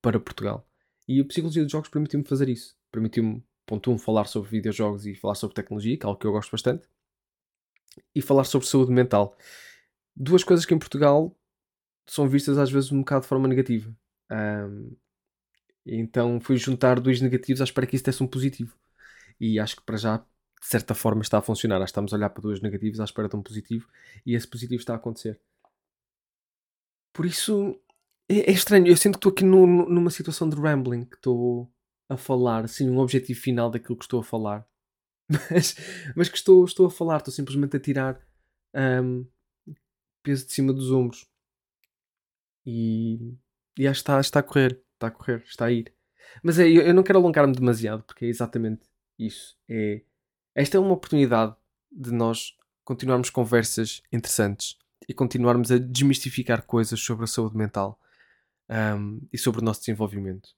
para 0.00 0.20
Portugal. 0.20 0.66
E 1.08 1.20
a 1.20 1.24
Psicologia 1.24 1.62
dos 1.62 1.72
Jogos 1.72 1.88
permitiu-me 1.88 2.24
fazer 2.24 2.48
isso. 2.48 2.76
Permitiu-me, 2.90 3.42
ponto 3.66 3.90
um, 3.90 3.98
falar 3.98 4.26
sobre 4.26 4.50
videojogos 4.50 5.06
e 5.06 5.14
falar 5.14 5.34
sobre 5.34 5.54
tecnologia, 5.54 5.96
que 5.96 6.04
é 6.04 6.08
algo 6.08 6.20
que 6.20 6.26
eu 6.26 6.32
gosto 6.32 6.50
bastante. 6.50 6.86
E 8.14 8.22
falar 8.22 8.44
sobre 8.44 8.66
saúde 8.66 8.92
mental. 8.92 9.36
Duas 10.14 10.44
coisas 10.44 10.66
que 10.66 10.74
em 10.74 10.78
Portugal 10.78 11.36
são 12.06 12.28
vistas 12.28 12.58
às 12.58 12.70
vezes 12.70 12.92
um 12.92 12.98
bocado 12.98 13.22
de 13.22 13.28
forma 13.28 13.48
negativa. 13.48 13.94
Um, 14.30 14.96
então 15.84 16.40
fui 16.40 16.56
juntar 16.56 17.00
dois 17.00 17.20
negativos 17.20 17.60
à 17.60 17.64
espera 17.64 17.86
que 17.86 17.96
isso 17.96 18.04
desse 18.04 18.22
um 18.22 18.26
positivo. 18.26 18.76
E 19.40 19.58
acho 19.58 19.76
que 19.76 19.82
para 19.82 19.96
já, 19.96 20.18
de 20.18 20.66
certa 20.66 20.94
forma, 20.94 21.22
está 21.22 21.38
a 21.38 21.42
funcionar. 21.42 21.76
Acho 21.76 21.86
que 21.86 21.90
estamos 21.90 22.12
a 22.12 22.16
olhar 22.16 22.30
para 22.30 22.42
dois 22.42 22.60
negativos 22.60 23.00
à 23.00 23.04
espera 23.04 23.28
de 23.28 23.36
um 23.36 23.42
positivo 23.42 23.88
e 24.24 24.34
esse 24.34 24.46
positivo 24.46 24.80
está 24.80 24.92
a 24.94 24.96
acontecer. 24.96 25.40
Por 27.12 27.26
isso 27.26 27.80
é, 28.28 28.50
é 28.50 28.52
estranho. 28.52 28.86
Eu 28.86 28.96
sinto 28.96 29.14
que 29.14 29.18
estou 29.18 29.32
aqui 29.32 29.44
no, 29.44 29.66
numa 29.66 30.10
situação 30.10 30.48
de 30.48 30.56
rambling, 30.56 31.04
que 31.04 31.16
estou 31.16 31.72
a 32.08 32.16
falar 32.16 32.68
sem 32.68 32.88
um 32.88 32.98
objetivo 32.98 33.40
final 33.40 33.70
daquilo 33.70 33.96
que 33.96 34.04
estou 34.04 34.20
a 34.20 34.24
falar. 34.24 34.66
Mas, 35.50 35.76
mas 36.14 36.28
que 36.28 36.36
estou, 36.36 36.62
estou 36.64 36.86
a 36.86 36.90
falar, 36.90 37.18
estou 37.18 37.32
simplesmente 37.32 37.76
a 37.76 37.80
tirar 37.80 38.20
um, 38.74 39.24
peso 40.22 40.46
de 40.46 40.52
cima 40.52 40.72
dos 40.72 40.90
ombros. 40.90 41.26
E, 42.64 43.34
e 43.78 43.86
acho 43.86 44.00
que 44.00 44.02
está, 44.02 44.20
está 44.20 44.40
a 44.40 44.42
correr, 44.42 44.80
está 44.94 45.08
a 45.08 45.10
correr, 45.10 45.42
está 45.46 45.66
a 45.66 45.72
ir. 45.72 45.92
Mas 46.42 46.58
é, 46.58 46.68
eu, 46.68 46.94
não 46.94 47.02
quero 47.02 47.18
alongar-me 47.18 47.54
demasiado, 47.54 48.02
porque 48.04 48.24
é 48.24 48.28
exatamente 48.28 48.82
isso. 49.18 49.56
É, 49.68 50.02
esta 50.54 50.76
é 50.76 50.80
uma 50.80 50.92
oportunidade 50.92 51.54
de 51.90 52.10
nós 52.12 52.56
continuarmos 52.84 53.30
conversas 53.30 54.02
interessantes 54.12 54.78
e 55.08 55.14
continuarmos 55.14 55.70
a 55.70 55.78
desmistificar 55.78 56.64
coisas 56.64 57.00
sobre 57.00 57.24
a 57.24 57.26
saúde 57.26 57.56
mental 57.56 57.98
um, 58.68 59.20
e 59.32 59.38
sobre 59.38 59.60
o 59.60 59.64
nosso 59.64 59.80
desenvolvimento. 59.80 60.50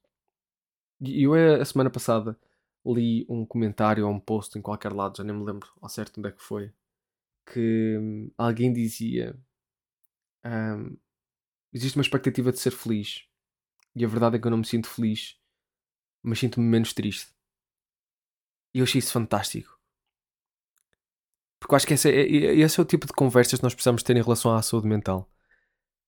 E 1.01 1.23
eu, 1.25 1.35
eh, 1.35 1.61
a 1.61 1.65
semana 1.65 1.91
passada, 1.91 2.39
li 2.87 3.27
um 3.29 3.45
comentário 3.45 4.07
ou 4.07 4.13
um 4.13 4.21
post 4.21 4.59
em 4.59 4.63
qualquer 4.63 4.93
lado, 4.93 5.17
já 5.17 5.25
nem 5.25 5.35
me 5.35 5.45
lembro 5.45 5.69
ao 5.81 5.89
certo 5.89 6.19
onde 6.19 6.29
é 6.29 6.33
que 6.33 6.43
foi, 6.43 6.73
que 7.53 7.99
um, 7.99 8.31
alguém 8.39 8.73
dizia: 8.73 9.37
um, 10.45 10.97
Existe 11.75 11.99
uma 11.99 12.03
expectativa 12.03 12.53
de 12.53 12.61
ser 12.61 12.71
feliz, 12.71 13.25
e 13.97 14.05
a 14.05 14.09
verdade 14.09 14.37
é 14.37 14.39
que 14.39 14.47
eu 14.47 14.51
não 14.53 14.59
me 14.59 14.65
sinto 14.65 14.87
feliz, 14.87 15.37
mas 16.23 16.39
sinto-me 16.39 16.65
menos 16.65 16.93
triste. 16.93 17.35
E 18.73 18.79
eu 18.79 18.85
achei 18.85 19.01
isso 19.01 19.13
fantástico. 19.13 19.77
Porque 21.59 21.75
eu 21.75 21.77
acho 21.77 21.87
que 21.87 21.95
esse 21.95 22.09
é, 22.09 22.23
esse 22.61 22.79
é 22.79 22.83
o 22.83 22.87
tipo 22.87 23.07
de 23.09 23.13
conversas 23.13 23.59
que 23.59 23.65
nós 23.65 23.75
precisamos 23.75 24.05
ter 24.05 24.17
em 24.17 24.23
relação 24.23 24.55
à 24.55 24.63
saúde 24.63 24.87
mental. 24.87 25.29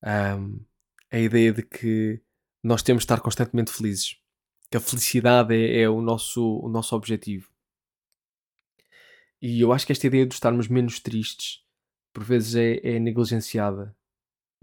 Um, 0.04 0.64
a 1.10 1.18
ideia 1.18 1.52
de 1.52 1.62
que 1.62 2.22
nós 2.62 2.82
temos 2.82 3.00
de 3.02 3.06
estar 3.06 3.20
constantemente 3.20 3.72
felizes. 3.72 4.20
Que 4.70 4.76
a 4.76 4.80
felicidade 4.80 5.54
é, 5.54 5.80
é, 5.80 5.88
o, 5.88 6.00
nosso, 6.00 6.60
o 6.60 6.68
nosso 6.68 6.94
objetivo. 6.94 7.50
E 9.42 9.60
eu 9.60 9.72
acho 9.72 9.86
que 9.86 9.92
esta 9.92 10.06
ideia 10.06 10.26
de 10.26 10.34
estarmos 10.34 10.68
menos 10.68 11.00
tristes 11.00 11.64
por 12.12 12.22
vezes 12.22 12.54
é, 12.54 12.96
é 12.96 12.98
negligenciada. 13.00 13.95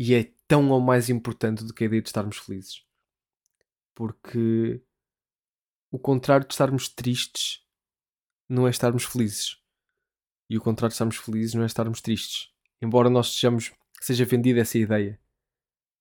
E 0.05 0.13
é 0.15 0.33
tão 0.49 0.69
ou 0.69 0.81
mais 0.81 1.09
importante 1.09 1.63
do 1.63 1.73
que 1.73 1.81
a 1.81 1.87
ideia 1.87 2.01
de 2.01 2.09
estarmos 2.09 2.35
felizes. 2.35 2.83
Porque 3.95 4.83
o 5.89 5.97
contrário 5.97 6.45
de 6.45 6.53
estarmos 6.53 6.89
tristes 6.89 7.65
não 8.49 8.67
é 8.67 8.69
estarmos 8.69 9.05
felizes. 9.05 9.61
E 10.49 10.57
o 10.57 10.61
contrário 10.61 10.89
de 10.89 10.95
estarmos 10.95 11.15
felizes 11.15 11.53
não 11.53 11.63
é 11.63 11.67
estarmos 11.67 12.01
tristes. 12.01 12.51
Embora 12.81 13.09
nós 13.09 13.33
sejamos, 13.33 13.71
seja 14.01 14.25
vendida 14.25 14.59
essa 14.59 14.77
ideia. 14.77 15.17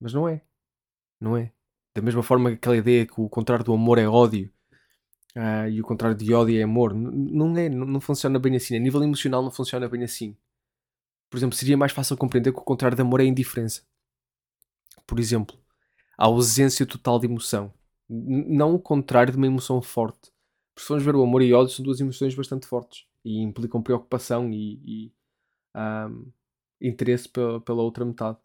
Mas 0.01 0.11
não 0.11 0.27
é. 0.27 0.41
Não 1.17 1.37
é. 1.37 1.53
Da 1.95 2.01
mesma 2.01 2.21
forma 2.21 2.49
que 2.49 2.55
aquela 2.55 2.75
ideia 2.75 3.05
que 3.05 3.21
o 3.21 3.29
contrário 3.29 3.63
do 3.63 3.73
amor 3.73 3.97
é 3.99 4.05
ódio 4.05 4.51
uh, 5.37 5.69
e 5.69 5.79
o 5.79 5.85
contrário 5.85 6.17
de 6.17 6.33
ódio 6.33 6.59
é 6.59 6.63
amor. 6.63 6.93
não 6.93 7.55
é, 7.55 7.69
não, 7.69 7.85
não, 7.85 8.01
funciona 8.01 8.37
bem 8.37 8.57
assim. 8.57 8.75
A 8.75 8.79
nível 8.81 9.01
emocional 9.01 9.41
não 9.41 9.49
funciona 9.49 9.87
bem 9.87 10.03
assim. 10.03 10.35
Por 11.29 11.37
exemplo, 11.37 11.55
seria 11.55 11.77
mais 11.77 11.93
fácil 11.93 12.17
compreender 12.17 12.51
que 12.51 12.59
o 12.59 12.63
contrário 12.63 12.97
de 12.97 13.01
amor 13.01 13.21
é 13.21 13.23
indiferença. 13.23 13.92
Por 15.05 15.19
exemplo, 15.19 15.57
a 16.17 16.25
ausência 16.25 16.85
total 16.85 17.19
de 17.19 17.27
emoção. 17.27 17.73
Não 18.09 18.75
o 18.75 18.79
contrário 18.79 19.31
de 19.31 19.37
uma 19.37 19.47
emoção 19.47 19.81
forte. 19.81 20.31
Porque 20.73 20.81
se 20.81 20.87
formos 20.87 21.03
ver 21.03 21.15
o 21.15 21.23
amor 21.23 21.41
e 21.41 21.53
o 21.53 21.57
ódio 21.57 21.73
são 21.73 21.83
duas 21.83 21.99
emoções 21.99 22.35
bastante 22.35 22.65
fortes 22.65 23.05
e 23.23 23.41
implicam 23.41 23.81
preocupação 23.81 24.51
e, 24.51 24.81
e 24.85 25.13
um, 25.75 26.31
interesse 26.81 27.29
pela, 27.29 27.61
pela 27.61 27.81
outra 27.81 28.03
metade. 28.03 28.37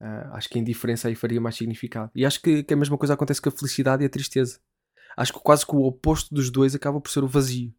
Uh, 0.00 0.32
acho 0.32 0.48
que 0.48 0.58
a 0.58 0.60
indiferença 0.60 1.08
aí 1.08 1.14
faria 1.14 1.40
mais 1.40 1.56
significado. 1.56 2.10
E 2.14 2.24
acho 2.24 2.40
que, 2.40 2.62
que, 2.62 2.74
a 2.74 2.76
mesma 2.76 2.98
coisa 2.98 3.14
acontece 3.14 3.40
com 3.40 3.48
a 3.48 3.52
felicidade 3.52 4.02
e 4.02 4.06
a 4.06 4.10
tristeza. 4.10 4.60
Acho 5.16 5.32
que 5.32 5.40
quase 5.40 5.64
que 5.66 5.74
o 5.74 5.84
oposto 5.84 6.34
dos 6.34 6.50
dois 6.50 6.74
acaba 6.74 7.00
por 7.00 7.10
ser 7.10 7.22
o 7.22 7.28
vazio. 7.28 7.72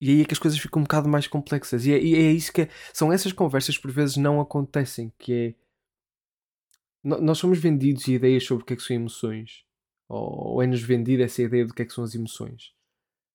E 0.00 0.10
aí 0.10 0.22
é 0.22 0.24
que 0.24 0.34
as 0.34 0.38
coisas 0.38 0.58
ficam 0.58 0.80
um 0.80 0.84
bocado 0.84 1.08
mais 1.08 1.26
complexas. 1.26 1.86
E 1.86 1.92
é, 1.92 2.02
e 2.02 2.14
é 2.14 2.32
isso 2.32 2.52
que 2.52 2.62
é, 2.62 2.68
são 2.92 3.12
essas 3.12 3.32
conversas 3.32 3.76
que 3.76 3.82
por 3.82 3.90
vezes 3.90 4.16
não 4.16 4.40
acontecem, 4.40 5.12
que 5.18 5.32
é 5.32 5.54
nós 7.06 7.38
somos 7.38 7.58
vendidos 7.58 8.06
ideias 8.08 8.44
sobre 8.44 8.62
o 8.62 8.66
que 8.66 8.72
é 8.74 8.76
que 8.76 8.82
são 8.82 8.96
emoções. 8.96 9.64
Ou, 10.08 10.62
é-nos 10.62 10.82
vendida 10.82 11.24
essa 11.24 11.42
ideia 11.42 11.66
do 11.66 11.74
que 11.74 11.82
é 11.82 11.84
que 11.84 11.92
são 11.92 12.04
as 12.04 12.14
emoções. 12.14 12.72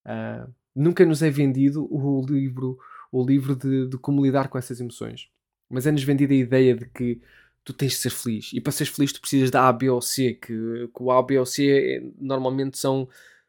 Uh, 0.05 0.51
nunca 0.75 1.05
nos 1.05 1.21
é 1.21 1.29
vendido 1.29 1.87
o 1.91 2.25
livro, 2.25 2.77
o 3.11 3.25
livro 3.25 3.55
de, 3.55 3.87
de 3.87 3.97
como 3.97 4.23
lidar 4.23 4.47
com 4.49 4.57
essas 4.57 4.79
emoções 4.79 5.29
mas 5.71 5.87
é-nos 5.87 6.03
vendida 6.03 6.33
a 6.33 6.37
ideia 6.37 6.75
de 6.75 6.85
que 6.85 7.21
tu 7.63 7.73
tens 7.73 7.93
de 7.93 7.97
ser 7.99 8.09
feliz. 8.11 8.51
E 8.53 8.59
para 8.59 8.71
seres 8.71 8.93
feliz 8.93 9.13
tu 9.13 9.21
precisas 9.21 9.49
da 9.49 9.67
A, 9.67 9.73
B 9.73 9.89
ou 9.89 10.01
C, 10.01 10.33
que, 10.33 10.47
que 10.93 11.03
o 11.03 11.11
A, 11.11 11.23
B 11.23 11.39
ou 11.39 11.45
C 11.45 11.97
é, 11.97 12.11
normalmente 12.19 12.77
são, 12.77 13.07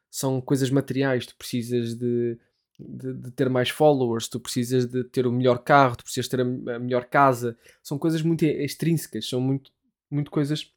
são 0.09 0.39
coisas 0.39 0.69
materiais. 0.69 1.25
Tu 1.25 1.35
precisas 1.35 1.95
de, 1.95 2.37
de, 2.79 3.13
de, 3.13 3.31
ter 3.31 3.49
mais 3.49 3.69
followers, 3.69 4.29
tu 4.29 4.39
precisas 4.39 4.85
de 4.85 5.03
ter 5.03 5.27
o 5.27 5.31
melhor 5.31 5.59
carro, 5.59 5.97
tu 5.97 6.03
precisas 6.03 6.29
ter 6.29 6.39
a, 6.39 6.43
a 6.43 6.79
melhor 6.79 7.05
casa. 7.05 7.57
São 7.83 7.99
coisas 7.99 8.21
muito 8.21 8.45
extrínsecas, 8.45 9.27
são 9.27 9.41
muito, 9.41 9.71
muito 10.13 10.31
coisas 10.31 10.71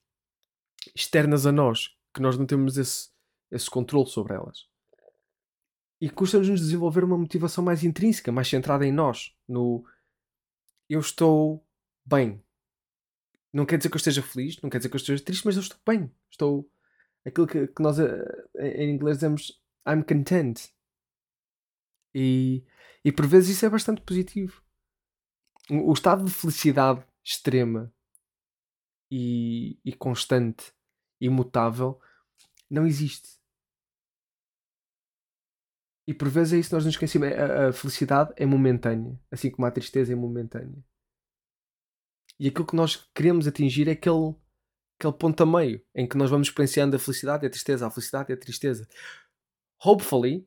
externas 0.95 1.47
a 1.47 1.53
nós, 1.53 1.97
que 2.15 2.21
nós 2.21 2.39
não 2.39 2.47
temos 2.47 2.77
esse, 2.77 3.11
esse 3.51 3.69
controle 3.69 4.09
sobre 4.09 4.35
elas. 4.35 4.69
E 6.01 6.11
custa-nos 6.11 6.61
desenvolver 6.61 7.05
uma 7.05 7.19
motivação 7.19 7.65
mais 7.65 7.83
intrínseca, 7.85 8.33
mais 8.33 8.49
centrada 8.49 8.87
em 8.87 8.93
nós, 8.93 9.35
no, 9.49 9.85
eu 10.89 11.01
estou 11.01 11.67
bem. 12.05 12.43
Não 13.53 13.65
quer 13.65 13.79
dizer 13.79 13.89
que 13.89 13.97
eu 13.97 13.99
esteja 13.99 14.23
feliz, 14.23 14.61
não 14.61 14.69
quer 14.69 14.79
dizer 14.79 14.89
que 14.89 14.97
eu 14.97 15.01
esteja 15.01 15.25
triste, 15.25 15.45
mas 15.45 15.57
eu 15.57 15.63
estou 15.63 15.79
bem. 15.87 16.11
Estou. 16.31 16.71
Aquilo 17.25 17.47
que, 17.47 17.67
que 17.67 17.83
nós 17.83 17.99
eh, 17.99 18.85
em 18.85 18.91
inglês 18.91 19.17
dizemos 19.17 19.61
I'm 19.89 20.03
content. 20.03 20.69
E, 22.15 22.65
e 23.05 23.11
por 23.11 23.27
vezes 23.27 23.57
isso 23.57 23.67
é 23.67 23.71
bastante 23.71 24.03
positivo. 24.03 24.63
O 25.71 25.93
estado 25.93 26.25
de 26.25 26.31
felicidade 26.31 27.05
extrema 27.25 27.93
e, 29.11 29.79
e 29.85 29.93
constante, 29.93 30.73
imutável, 31.21 32.01
não 32.71 32.87
existe. 32.87 33.37
E 36.07 36.15
por 36.15 36.29
vezes 36.29 36.53
é 36.53 36.59
isso 36.59 36.69
que 36.69 36.75
nós 36.75 36.85
nos 36.85 36.95
esquecemos. 36.95 37.29
A, 37.29 37.69
a 37.69 37.73
felicidade 37.73 38.33
é 38.37 38.47
momentânea, 38.47 39.19
assim 39.31 39.51
como 39.51 39.67
a 39.67 39.71
tristeza 39.71 40.13
é 40.13 40.17
momentânea. 40.17 40.85
E 42.39 42.49
aquilo 42.49 42.67
que 42.67 42.77
nós 42.77 43.09
queremos 43.15 43.47
atingir 43.49 43.89
é 43.89 43.93
aquele, 43.93 44.35
aquele 44.99 45.13
ponto 45.15 45.43
a 45.43 45.47
meio 45.47 45.83
em 45.95 46.07
que 46.07 46.17
nós 46.17 46.31
vamos 46.31 46.49
experienciando 46.49 46.95
a 46.95 46.99
felicidade 46.99 47.45
e 47.45 47.47
a 47.47 47.51
tristeza, 47.51 47.87
a 47.87 47.91
felicidade 47.91 48.31
e 48.31 48.35
a 48.35 48.37
tristeza. 48.37 48.87
Hopefully, 49.85 50.47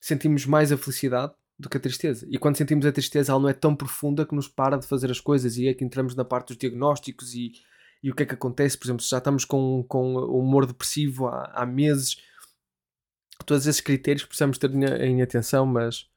sentimos 0.00 0.44
mais 0.44 0.72
a 0.72 0.76
felicidade 0.76 1.32
do 1.58 1.68
que 1.68 1.76
a 1.76 1.80
tristeza. 1.80 2.26
E 2.30 2.38
quando 2.38 2.56
sentimos 2.56 2.84
a 2.86 2.92
tristeza, 2.92 3.32
ela 3.32 3.40
não 3.40 3.48
é 3.48 3.54
tão 3.54 3.74
profunda 3.74 4.26
que 4.26 4.34
nos 4.34 4.46
para 4.46 4.76
de 4.76 4.86
fazer 4.86 5.10
as 5.10 5.20
coisas 5.20 5.56
e 5.56 5.68
é 5.68 5.74
que 5.74 5.84
entramos 5.84 6.14
na 6.14 6.24
parte 6.24 6.48
dos 6.48 6.56
diagnósticos 6.56 7.34
e, 7.34 7.52
e 8.02 8.10
o 8.10 8.14
que 8.14 8.22
é 8.22 8.26
que 8.26 8.34
acontece. 8.34 8.76
Por 8.78 8.86
exemplo, 8.86 9.02
se 9.02 9.10
já 9.10 9.18
estamos 9.18 9.44
com, 9.44 9.84
com 9.88 10.16
humor 10.16 10.66
depressivo 10.66 11.26
há, 11.26 11.44
há 11.54 11.66
meses 11.66 12.16
todos 13.46 13.66
esses 13.66 13.80
critérios 13.80 14.24
precisamos 14.24 14.58
ter 14.58 14.70
em 14.74 15.22
atenção, 15.22 15.64
mas 15.64 16.08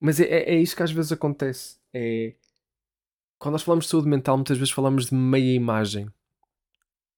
mas 0.00 0.20
é, 0.20 0.24
é, 0.24 0.54
é 0.54 0.60
isso 0.60 0.76
que 0.76 0.82
às 0.82 0.92
vezes 0.92 1.12
acontece. 1.12 1.78
É 1.92 2.34
quando 3.38 3.52
nós 3.52 3.62
falamos 3.62 3.84
de 3.84 3.90
saúde 3.90 4.08
mental, 4.08 4.36
muitas 4.36 4.58
vezes 4.58 4.72
falamos 4.72 5.06
de 5.06 5.14
meia 5.14 5.54
imagem, 5.54 6.06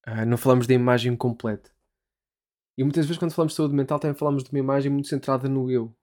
uh, 0.07 0.26
não 0.26 0.37
falamos 0.37 0.67
da 0.67 0.75
imagem 0.75 1.17
completa. 1.17 1.71
E 2.76 2.85
muitas 2.85 3.07
vezes, 3.07 3.19
quando 3.19 3.33
falamos 3.33 3.52
de 3.52 3.57
saúde 3.57 3.75
mental, 3.75 3.99
também 3.99 4.17
falamos 4.17 4.45
de 4.45 4.50
uma 4.50 4.59
imagem 4.59 4.90
muito 4.90 5.09
centrada 5.09 5.49
no 5.49 5.71
eu. 5.71 5.95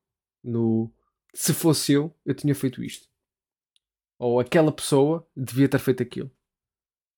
No 0.43 0.91
se 1.33 1.53
fosse 1.53 1.93
eu, 1.93 2.13
eu 2.25 2.33
tinha 2.33 2.55
feito 2.55 2.83
isto. 2.83 3.07
Ou 4.17 4.39
aquela 4.39 4.71
pessoa 4.71 5.27
devia 5.35 5.69
ter 5.69 5.79
feito 5.79 6.03
aquilo. 6.03 6.31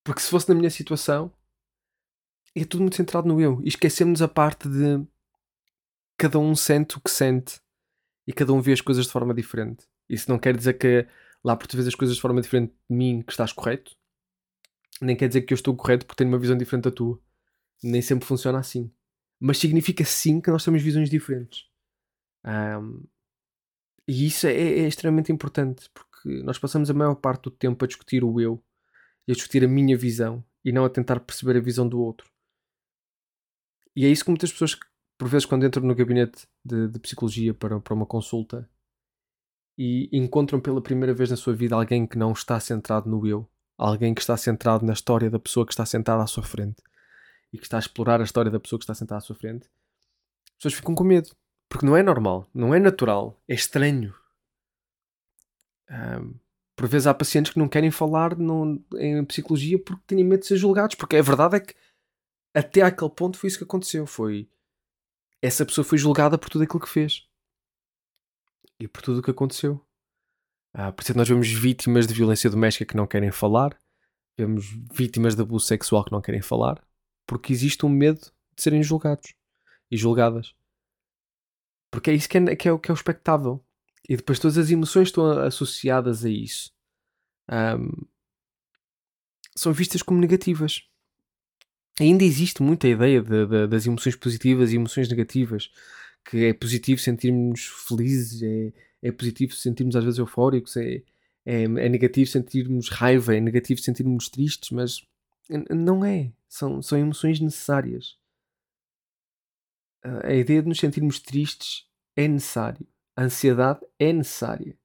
Porque 0.08 0.22
se 0.22 0.30
fosse 0.30 0.48
na 0.48 0.56
minha 0.56 0.70
situação, 0.70 1.30
é 2.56 2.64
tudo 2.64 2.80
muito 2.80 2.96
centrado 2.96 3.28
no 3.28 3.42
eu. 3.42 3.62
E 3.62 3.68
esquecemos 3.68 4.22
a 4.22 4.28
parte 4.30 4.70
de 4.70 5.06
cada 6.18 6.40
um 6.40 6.56
sente 6.56 6.98
o 6.98 7.02
que 7.02 7.12
sente 7.12 7.60
e 8.26 8.32
cada 8.32 8.54
um 8.54 8.62
vê 8.62 8.72
as 8.72 8.80
coisas 8.80 9.06
de 9.06 9.12
forma 9.12 9.34
diferente. 9.34 9.86
Isso 10.08 10.32
não 10.32 10.40
quer 10.40 10.56
dizer 10.56 10.76
que 10.76 11.06
lá 11.44 11.58
por 11.58 11.68
tu 11.68 11.76
vês 11.76 11.90
as 11.90 11.94
coisas 11.94 12.16
de 12.16 12.22
forma 12.22 12.40
diferente 12.40 12.74
de 12.90 12.96
mim 12.96 13.22
que 13.22 13.34
estás 13.34 13.52
correto, 13.52 13.98
nem 15.02 15.14
quer 15.14 15.28
dizer 15.28 15.42
que 15.42 15.54
eu 15.54 15.56
estou 15.56 15.76
correto 15.76 16.06
porque 16.06 16.20
tenho 16.20 16.30
uma 16.30 16.40
visão 16.40 16.58
diferente 16.58 16.86
da 16.86 16.92
tua. 16.92 17.22
Nem 17.84 18.02
sempre 18.02 18.26
funciona 18.26 18.60
assim. 18.60 18.90
Mas 19.38 19.58
significa 19.58 20.06
sim 20.06 20.40
que 20.40 20.50
nós 20.50 20.64
temos 20.64 20.82
visões 20.82 21.10
diferentes. 21.10 21.66
Um, 22.46 23.04
e 24.08 24.26
isso 24.26 24.48
é, 24.48 24.54
é, 24.54 24.88
extremamente 24.88 25.34
importante 25.34 25.90
porque 25.94 26.42
nós 26.44 26.58
passamos 26.58 26.90
a 26.90 26.94
maior 26.94 27.16
parte 27.16 27.44
do 27.44 27.52
tempo 27.52 27.84
a 27.84 27.88
discutir 27.90 28.24
o 28.24 28.40
eu 28.40 28.64
e 29.28 29.32
a 29.32 29.36
discutir 29.36 29.64
a 29.64 29.68
minha 29.68 29.98
visão 29.98 30.44
e 30.64 30.72
não 30.72 30.86
a 30.86 30.90
tentar 30.90 31.20
perceber 31.20 31.58
a 31.58 31.62
visão 31.62 31.88
do 31.88 32.00
outro. 32.00 32.30
E 33.96 34.06
é 34.06 34.10
isso 34.10 34.24
que 34.24 34.30
muitas 34.30 34.52
pessoas 34.52 34.78
por 35.18 35.28
vezes, 35.28 35.46
quando 35.46 35.66
entram 35.66 35.84
no 35.84 35.96
gabinete 35.96 36.48
de, 36.64 36.88
de 36.88 37.00
psicologia 37.00 37.54
para, 37.54 37.80
para 37.80 37.94
uma 37.94 38.06
consulta 38.06 38.70
e 39.78 40.10
encontram 40.14 40.60
pela 40.60 40.82
primeira 40.82 41.14
vez 41.14 41.32
na 41.32 41.36
sua 41.36 41.56
vida 41.56 41.76
alguém 41.76 42.06
que 42.06 42.18
não 42.18 42.32
está 42.32 42.60
centrado 42.60 43.10
no 43.10 43.26
eu, 43.26 43.50
alguém 43.78 44.14
que 44.14 44.22
está 44.22 44.38
centrado 44.38 44.86
na 44.86 44.94
história 44.94 45.30
da 45.30 45.40
pessoa 45.40 45.66
que 45.66 45.74
está 45.74 45.86
sentada 45.86 46.22
à 46.24 46.28
sua 46.28 46.44
frente 46.44 46.84
e 47.52 47.58
que 47.58 47.64
está 47.64 47.78
a 47.78 47.80
explorar 47.80 48.22
a 48.22 48.24
história 48.24 48.52
da 48.52 48.60
pessoa 48.60 48.78
que 48.78 48.84
está 48.84 48.94
sentada 48.94 49.18
à 49.18 49.22
sua 49.22 49.36
frente, 49.36 49.68
as 50.50 50.56
pessoas 50.58 50.74
ficam 50.76 50.94
com 50.94 51.04
medo. 51.04 51.30
Porque 51.70 51.86
não 51.86 51.98
é 51.98 52.04
normal, 52.04 52.50
não 52.54 52.74
é 52.74 52.80
natural, 52.80 53.42
é 53.48 53.54
estranho. 53.54 54.16
Um, 55.90 56.36
por 56.78 56.88
vezes 56.88 57.08
há 57.08 57.14
pacientes 57.14 57.52
que 57.52 57.58
não 57.58 57.68
querem 57.68 57.90
falar 57.90 58.38
em 59.00 59.26
psicologia 59.26 59.82
porque 59.84 60.04
têm 60.06 60.24
medo 60.24 60.42
de 60.42 60.46
ser 60.46 60.58
julgados. 60.58 60.96
Porque 60.96 61.16
a 61.16 61.22
verdade 61.24 61.56
é 61.56 61.60
que 61.60 61.76
até 62.54 62.84
aquele 62.84 63.10
ponto 63.10 63.36
foi 63.36 63.48
isso 63.48 63.58
que 63.58 63.64
aconteceu. 63.64 64.06
Foi 64.06 64.48
essa 65.42 65.66
pessoa 65.66 65.84
foi 65.84 65.98
julgada 65.98 66.38
por 66.38 66.50
tudo 66.50 66.64
aquilo 66.64 66.80
que 66.80 66.88
fez 66.88 67.28
e 68.80 68.88
por 68.88 69.02
tudo 69.02 69.20
o 69.20 69.24
que 69.24 69.32
aconteceu. 69.32 69.84
Ah, 70.72 70.92
por 70.92 71.02
isso 71.02 71.14
é 71.14 71.16
nós 71.16 71.28
vemos 71.28 71.52
vítimas 71.52 72.06
de 72.06 72.14
violência 72.14 72.48
doméstica 72.48 72.86
que 72.86 72.96
não 72.96 73.08
querem 73.08 73.32
falar, 73.32 73.76
vemos 74.38 74.66
vítimas 74.94 75.36
de 75.36 75.42
abuso 75.42 75.66
sexual 75.66 76.06
que 76.06 76.12
não 76.12 76.22
querem 76.22 76.44
falar, 76.44 76.80
porque 77.26 77.52
existe 77.52 77.88
um 77.88 77.90
medo 77.90 78.22
de 78.56 78.62
serem 78.62 78.84
julgados 78.84 79.34
e 79.90 79.98
julgadas. 79.98 80.54
Porque 81.92 82.12
é 82.12 82.14
isso 82.14 82.30
que 82.30 82.38
é, 82.38 82.56
que 82.56 82.70
é, 82.70 82.78
que 82.78 82.92
é 82.92 82.94
o 82.94 82.96
espectável. 82.96 83.64
E 84.08 84.16
depois 84.16 84.40
todas 84.40 84.58
as 84.58 84.70
emoções 84.72 85.10
estão 85.10 85.30
associadas 85.40 86.24
a 86.24 86.30
isso. 86.30 86.72
Um, 87.50 88.06
são 89.56 89.74
vistas 89.74 90.02
como 90.02 90.20
negativas 90.20 90.88
ainda 92.00 92.24
existe 92.24 92.62
muita 92.62 92.88
ideia 92.88 93.22
de, 93.22 93.46
de, 93.46 93.68
das 93.68 93.86
emoções 93.86 94.16
positivas 94.16 94.72
e 94.72 94.76
emoções 94.76 95.10
negativas. 95.10 95.72
Que 96.26 96.46
é 96.46 96.54
positivo 96.54 97.00
sentirmos 97.00 97.66
felizes, 97.88 98.42
é, 98.44 98.74
é 99.02 99.12
positivo 99.12 99.54
sentirmos 99.54 99.96
às 99.96 100.04
vezes 100.04 100.20
eufóricos, 100.20 100.76
é, 100.78 101.02
é, 101.46 101.64
é 101.64 101.90
negativo 101.90 102.30
sentirmos 102.30 102.90
raiva, 102.90 103.36
é 103.36 103.40
negativo 103.40 103.80
sentirmos 103.82 104.30
tristes, 104.30 104.72
mas 104.72 105.02
não 105.70 106.04
é. 106.04 106.32
São, 106.50 106.82
são 106.82 106.98
emoções 106.98 107.40
necessárias. 107.40 108.18
A 110.04 110.34
ideia 110.34 110.62
de 110.62 110.68
nos 110.70 110.80
sentirmos 110.80 111.20
tristes 111.20 111.86
é 112.16 112.28
necessário. 112.28 112.86
A 113.18 113.24
ansiedade 113.24 113.82
é 114.00 114.14
necessária. 114.14 114.78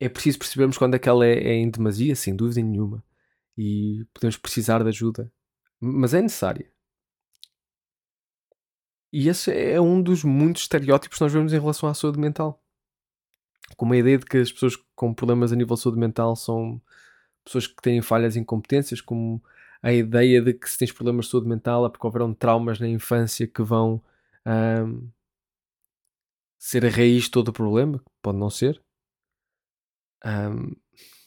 é 0.00 0.08
preciso 0.08 0.38
percebermos 0.38 0.78
quando 0.78 0.94
aquela 0.94 1.26
é, 1.26 1.34
é 1.34 1.54
em 1.54 1.70
demasia, 1.70 2.16
sem 2.16 2.34
dúvida 2.36 2.62
nenhuma, 2.62 3.04
e 3.56 4.06
podemos 4.14 4.36
precisar 4.38 4.82
de 4.82 4.88
ajuda, 4.88 5.32
mas 5.80 6.14
é 6.14 6.22
necessária. 6.22 6.70
E 9.12 9.28
esse 9.28 9.50
é 9.52 9.80
um 9.80 10.02
dos 10.02 10.24
muitos 10.24 10.62
estereótipos 10.62 11.18
que 11.18 11.24
nós 11.24 11.32
vemos 11.32 11.52
em 11.52 11.58
relação 11.58 11.88
à 11.88 11.94
saúde 11.94 12.18
mental. 12.18 12.62
Com 13.76 13.92
a 13.92 13.96
ideia 13.96 14.18
de 14.18 14.26
que 14.26 14.38
as 14.38 14.52
pessoas 14.52 14.76
com 14.94 15.14
problemas 15.14 15.52
a 15.52 15.56
nível 15.56 15.76
de 15.76 15.82
saúde 15.82 15.98
mental 15.98 16.36
são 16.36 16.80
pessoas 17.44 17.66
que 17.66 17.82
têm 17.82 18.02
falhas 18.02 18.36
e 18.36 18.40
incompetências, 18.40 19.00
como 19.00 19.42
a 19.82 19.92
ideia 19.92 20.42
de 20.42 20.54
que 20.54 20.68
se 20.68 20.78
tens 20.78 20.92
problemas 20.92 21.26
de 21.26 21.32
saúde 21.32 21.48
mental 21.48 21.86
é 21.86 21.90
porque 21.90 22.06
houveram 22.06 22.34
traumas 22.34 22.80
na 22.80 22.88
infância 22.88 23.46
que 23.46 23.62
vão 23.62 24.02
um, 24.46 25.10
ser 26.66 26.84
a 26.84 26.90
raiz 26.90 27.24
de 27.24 27.30
todo 27.30 27.48
o 27.48 27.52
problema, 27.52 28.02
pode 28.20 28.38
não 28.38 28.50
ser. 28.50 28.82
Um, 30.24 30.74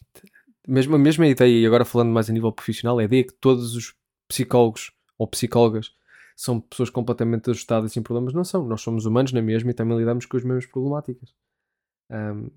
mesmo, 0.67 0.96
a 0.96 1.00
mesma 1.00 1.25
ideia, 1.27 1.62
e 1.62 1.65
agora 1.65 1.86
falando 1.86 2.12
mais 2.12 2.29
a 2.29 2.34
nível 2.34 2.51
profissional, 2.51 3.00
a 3.00 3.05
ideia 3.05 3.24
que 3.24 3.34
todos 3.36 3.74
os 3.74 3.96
psicólogos 4.27 4.91
ou 5.17 5.25
psicólogas 5.25 5.96
são 6.36 6.60
pessoas 6.60 6.89
completamente 6.89 7.50
ajustadas 7.50 7.93
sem 7.93 8.03
problemas, 8.03 8.34
não 8.34 8.43
são. 8.43 8.67
Nós 8.67 8.81
somos 8.81 9.05
humanos 9.05 9.31
na 9.31 9.41
mesma 9.41 9.72
e 9.72 9.74
também 9.74 9.98
lidamos 9.98 10.25
com 10.25 10.36
as 10.36 10.43
mesmas 10.43 10.65
problemáticas. 10.65 11.34
Um, 12.10 12.50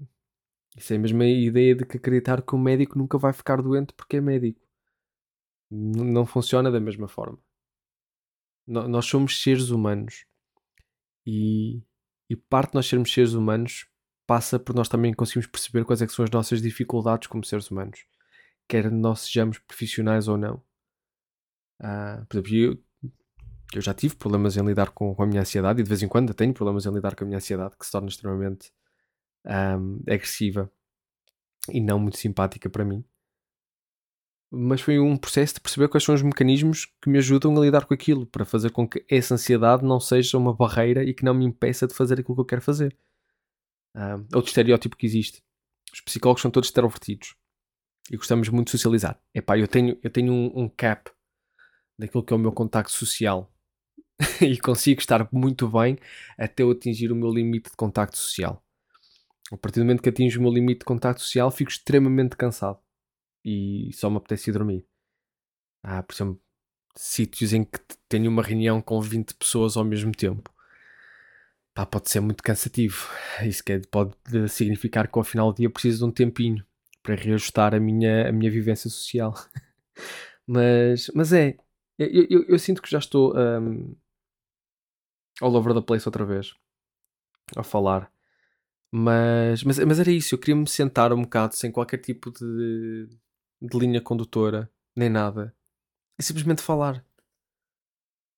isso 0.76 0.92
é 0.92 0.96
a 0.96 0.98
mesma 0.98 1.24
ideia 1.24 1.76
de 1.76 1.86
que 1.86 1.98
acreditar 1.98 2.42
que 2.42 2.54
o 2.54 2.58
médico 2.58 2.98
nunca 2.98 3.16
vai 3.16 3.32
ficar 3.32 3.62
doente 3.62 3.92
porque 3.92 4.16
é 4.16 4.20
médico. 4.20 4.60
N 5.70 6.02
não 6.12 6.26
funciona 6.26 6.68
da 6.68 6.80
mesma 6.80 7.06
forma. 7.06 7.38
No 8.66 8.88
nós 8.88 9.06
somos 9.06 9.40
seres 9.40 9.70
humanos 9.70 10.24
e, 11.24 11.80
e 12.32 12.36
parte 12.36 12.70
de 12.70 12.76
nós 12.76 12.86
sermos 12.86 13.12
seres 13.12 13.34
humanos 13.34 13.86
passa 14.26 14.58
por 14.58 14.74
nós 14.74 14.88
também 14.88 15.12
conseguirmos 15.12 15.50
perceber 15.50 15.84
quais 15.84 16.00
é 16.00 16.08
são 16.08 16.24
as 16.24 16.30
nossas 16.30 16.62
dificuldades 16.62 17.28
como 17.28 17.44
seres 17.44 17.70
humanos, 17.70 18.06
quer 18.66 18.90
nós 18.90 19.20
sejamos 19.20 19.58
profissionais 19.58 20.28
ou 20.28 20.38
não. 20.38 20.54
Uh, 21.78 22.24
por 22.26 22.38
exemplo, 22.38 22.54
eu, 22.54 23.10
eu, 23.74 23.82
já 23.82 23.92
tive 23.92 24.16
problemas 24.16 24.56
em 24.56 24.64
lidar 24.64 24.92
com, 24.92 25.14
com, 25.14 25.22
a 25.22 25.26
minha 25.26 25.42
ansiedade 25.42 25.80
e 25.80 25.82
de 25.82 25.88
vez 25.90 26.02
em 26.02 26.08
quando 26.08 26.32
tenho 26.32 26.54
problemas 26.54 26.86
em 26.86 26.94
lidar 26.94 27.14
com 27.14 27.24
a 27.24 27.26
minha 27.26 27.36
ansiedade 27.36 27.76
que 27.76 27.84
se 27.84 27.92
torna 27.92 28.08
extremamente 28.08 28.72
um, 29.44 30.00
agressiva 30.06 30.72
e 31.68 31.82
não 31.82 31.98
muito 31.98 32.16
simpática 32.16 32.70
para 32.70 32.82
mim. 32.82 33.04
Mas 34.54 34.82
foi 34.82 34.99
um 34.99 35.16
processo 35.16 35.54
de 35.54 35.61
perceber 35.62 35.88
quais 35.88 36.04
são 36.04 36.14
os 36.14 36.21
mecanismos 36.21 36.85
que 37.00 37.09
me 37.09 37.16
ajudam 37.16 37.56
a 37.56 37.61
lidar 37.61 37.87
com 37.87 37.94
aquilo, 37.94 38.26
para 38.26 38.44
fazer 38.44 38.71
com 38.71 38.87
que 38.87 39.02
essa 39.09 39.32
ansiedade 39.32 39.82
não 39.82 39.99
seja 39.99 40.37
uma 40.37 40.52
barreira 40.52 41.02
e 41.02 41.14
que 41.14 41.25
não 41.25 41.32
me 41.32 41.47
impeça 41.47 41.87
de 41.87 41.94
fazer 41.94 42.21
aquilo 42.21 42.35
que 42.35 42.40
eu 42.42 42.44
quero 42.44 42.61
fazer. 42.61 42.94
Um, 43.97 44.26
outro 44.35 44.49
estereótipo 44.49 44.94
que 44.94 45.06
existe. 45.06 45.42
Os 45.90 46.02
psicólogos 46.02 46.42
são 46.42 46.50
todos 46.50 46.68
extrovertidos 46.68 47.35
e 48.11 48.16
gostamos 48.18 48.47
muito 48.50 48.66
de 48.66 48.73
socializar. 48.73 49.18
Epá, 49.35 49.56
eu 49.59 49.66
tenho, 49.66 49.99
eu 50.02 50.11
tenho 50.11 50.30
um, 50.30 50.64
um 50.64 50.68
cap 50.68 51.11
daquilo 51.99 52.23
que 52.23 52.35
é 52.35 52.37
o 52.37 52.38
meu 52.38 52.52
contacto 52.52 52.92
social 52.92 53.50
e 54.38 54.59
consigo 54.59 55.00
estar 55.00 55.26
muito 55.32 55.66
bem 55.66 55.97
até 56.37 56.62
eu 56.62 56.71
atingir 56.71 57.11
o 57.11 57.16
meu 57.16 57.30
limite 57.32 57.71
de 57.71 57.76
contacto 57.76 58.18
social. 58.18 58.62
A 59.50 59.56
partir 59.56 59.80
do 59.80 59.85
momento 59.85 60.02
que 60.02 60.11
atinjo 60.11 60.40
o 60.40 60.42
meu 60.42 60.52
limite 60.52 60.80
de 60.80 60.85
contacto 60.85 61.23
social, 61.23 61.50
fico 61.50 61.71
extremamente 61.71 62.37
cansado 62.37 62.81
e 63.44 63.90
só 63.94 64.11
me 64.11 64.16
apetece 64.16 64.50
ir 64.50 64.52
dormir. 64.52 64.87
Há, 65.82 66.02
por 66.02 66.14
exemplo, 66.14 66.40
sítios 66.96 67.52
em 67.52 67.64
que 67.64 67.78
tenho 68.08 68.30
uma 68.30 68.42
reunião 68.42 68.80
com 68.80 69.00
20 69.00 69.34
pessoas 69.34 69.76
ao 69.76 69.84
mesmo 69.84 70.12
tempo 70.12 70.52
pá, 71.75 71.87
pode 71.87 72.11
ser 72.11 72.20
muito 72.20 72.42
cansativo. 72.42 73.08
Isso 73.44 73.62
quer, 73.64 73.87
pode 73.87 74.14
significar 74.49 75.08
que 75.08 75.18
ao 75.18 75.25
final 75.25 75.52
do 75.52 75.56
dia 75.56 75.70
preciso 75.70 75.99
de 75.99 76.04
um 76.04 76.12
tempinho 76.12 76.64
para 77.02 77.14
reajustar 77.14 77.75
a 77.75 77.80
minha, 77.80 78.28
a 78.28 78.32
minha 78.32 78.50
vivência 78.50 78.88
social. 78.90 79.34
mas, 80.46 81.11
mas 81.14 81.32
é, 81.32 81.56
eu, 81.99 82.26
eu, 82.30 82.44
eu, 82.49 82.58
sinto 82.58 82.82
que 82.82 82.90
já 82.90 82.99
estou 82.99 83.34
um, 83.37 83.94
all 85.40 85.54
over 85.54 85.75
the 85.75 85.80
place 85.80 86.06
outra 86.06 86.25
vez 86.25 86.54
a 87.56 87.62
falar. 87.62 88.10
Mas, 88.95 89.64
mas, 89.64 89.78
mas 89.78 89.99
era 89.99 90.10
isso, 90.10 90.34
eu 90.34 90.38
queria 90.38 90.54
me 90.54 90.69
sentar 90.69 91.12
um 91.14 91.23
bocado 91.23 91.56
sem 91.56 91.73
qualquer 91.73 91.99
tipo 91.99 92.30
de, 92.30 93.08
de 93.62 93.78
linha 93.78 94.00
condutora, 94.00 94.70
nem 94.94 95.08
nada. 95.08 95.54
E 96.18 96.22
simplesmente 96.22 96.60
falar. 96.60 97.04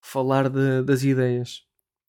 Falar 0.02 0.50
de, 0.50 0.82
das 0.82 1.02
ideias. 1.02 1.66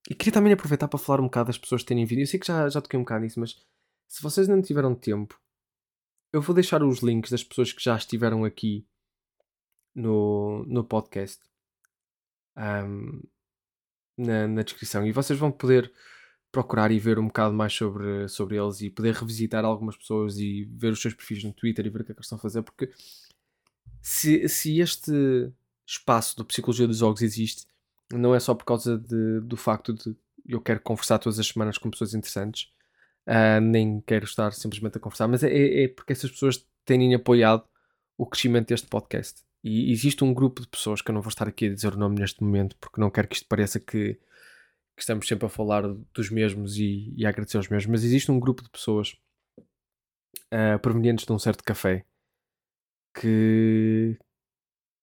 E 0.10 0.13
queria 0.13 0.34
também 0.34 0.54
aproveitar 0.54 0.88
para 0.88 0.99
falar 0.99 1.21
um 1.21 1.25
bocado 1.25 1.47
das 1.47 1.58
pessoas 1.58 1.82
que 1.82 1.88
têm 1.88 2.06
vindo. 2.06 2.19
Eu 2.19 2.28
sei 2.28 2.39
que 2.39 2.45
já, 2.45 2.67
já 2.69 2.82
toquei 2.82 2.99
um 2.99 3.04
bocado 3.04 3.23
nisso, 3.23 3.39
mas 3.39 3.56
se 4.08 4.21
vocês 4.21 4.47
não 4.47 4.62
tiveram 4.62 4.93
tempo, 4.93 5.39
eu 6.32 6.41
vou 6.41 6.54
deixar 6.54 6.84
os 6.84 6.99
links 6.99 7.32
das 7.32 7.43
pessoas 7.43 7.71
que 7.71 7.82
já 7.82 7.95
estiveram 7.95 8.43
aqui 8.43 8.86
no, 9.95 10.65
no 10.67 10.84
podcast 10.84 11.41
um, 12.58 13.23
na, 14.17 14.47
na, 14.47 14.62
descrição. 14.62 15.06
E 15.08 15.12
vocês 15.12 15.39
vão 15.39 15.51
poder 15.51 15.91
procurar 16.56 16.89
e 16.89 17.00
ver 17.00 17.20
um 17.20 17.28
bocado 17.28 17.54
mais 17.54 17.74
sobre, 17.74 18.30
sobre 18.30 18.58
eles 18.58 18.80
e 18.80 18.89
poder 18.89 19.13
revisitar 19.13 19.65
algumas 19.65 19.98
pessoas 19.98 20.38
e 20.38 20.63
ver 20.72 20.94
os 20.94 21.02
seus 21.02 21.13
perfis 21.13 21.44
no 21.44 21.52
Twitter 21.52 21.86
e 21.86 21.89
ver 21.89 22.00
o 22.00 22.06
que 22.06 22.13
é 22.13 22.15
que 22.15 22.20
eles 22.20 22.26
estão 22.26 22.38
a 22.38 22.41
fazer. 22.41 22.62
Porque 22.62 22.89
se, 24.02 24.48
se 24.48 24.80
este 24.80 25.12
espaço 25.86 26.38
do 26.38 26.46
Psicologia 26.46 26.88
dos 26.88 27.00
Jogos 27.00 27.22
existe 27.22 27.68
não 28.13 28.34
é 28.34 28.39
só 28.39 28.56
por 28.56 28.63
causa 28.63 28.98
de, 28.98 29.41
do 29.41 29.58
facto 29.58 29.94
de 29.94 30.15
eu 30.48 30.62
quero 30.62 30.80
conversar 30.80 31.20
todas 31.20 31.39
as 31.39 31.48
semanas 31.48 31.78
com 31.78 31.89
pessoas 31.89 32.13
interessantes, 32.13 32.72
uh, 33.28 33.60
nem 33.60 34.00
quero 34.00 34.24
estar 34.24 34.54
simplesmente 34.54 34.98
a 34.98 35.02
conversar, 35.02 35.28
mas 35.28 35.44
é, 35.44 35.52
é, 35.52 35.84
é, 35.84 35.88
porque 35.89 36.13
essas 36.13 36.32
pessoas 36.32 36.65
têm 36.86 37.13
apoiado 37.13 37.65
o 38.18 38.26
crescimento 38.26 38.70
deste 38.70 38.88
podcast. 38.88 39.44
E 39.62 39.91
existe 39.91 40.24
um 40.24 40.34
grupo 40.34 40.62
de 40.62 40.68
pessoas 40.68 41.02
que 41.02 41.10
eu 41.10 41.13
não 41.13 41.22
vou 41.22 41.30
estar 41.30 41.48
aqui 41.48 41.65
a 41.65 41.74
dizer 41.74 41.96
o 41.96 41.98
nome 41.98 42.20
neste 42.20 42.41
momento, 42.41 42.78
porque 42.80 43.02
não 43.02 43.10
quero 43.10 43.28
que 43.28 43.36
isto 43.36 43.48
pareça 43.48 43.80
que, 43.80 44.18
que 44.96 45.02
estamos 45.02 45.28
sempre 45.28 45.46
a 45.46 45.50
falar 45.50 45.84
dos 46.14 46.30
mesmos 46.30 46.78
e, 46.78 47.14
e, 47.16 47.26
a 47.26 47.30
agradecer 47.30 47.58
aos 47.58 47.68
mesmos, 47.68 47.92
mas 47.92 48.04
existe 48.04 48.32
um 48.32 48.40
grupo 48.40 48.64
de 48.64 48.70
pessoas 48.70 49.18
uh, 50.54 50.80
provenientes 50.82 51.26
de 51.26 51.34
um 51.34 51.40
certo 51.40 51.64
café 51.64 52.06
que, 53.14 54.18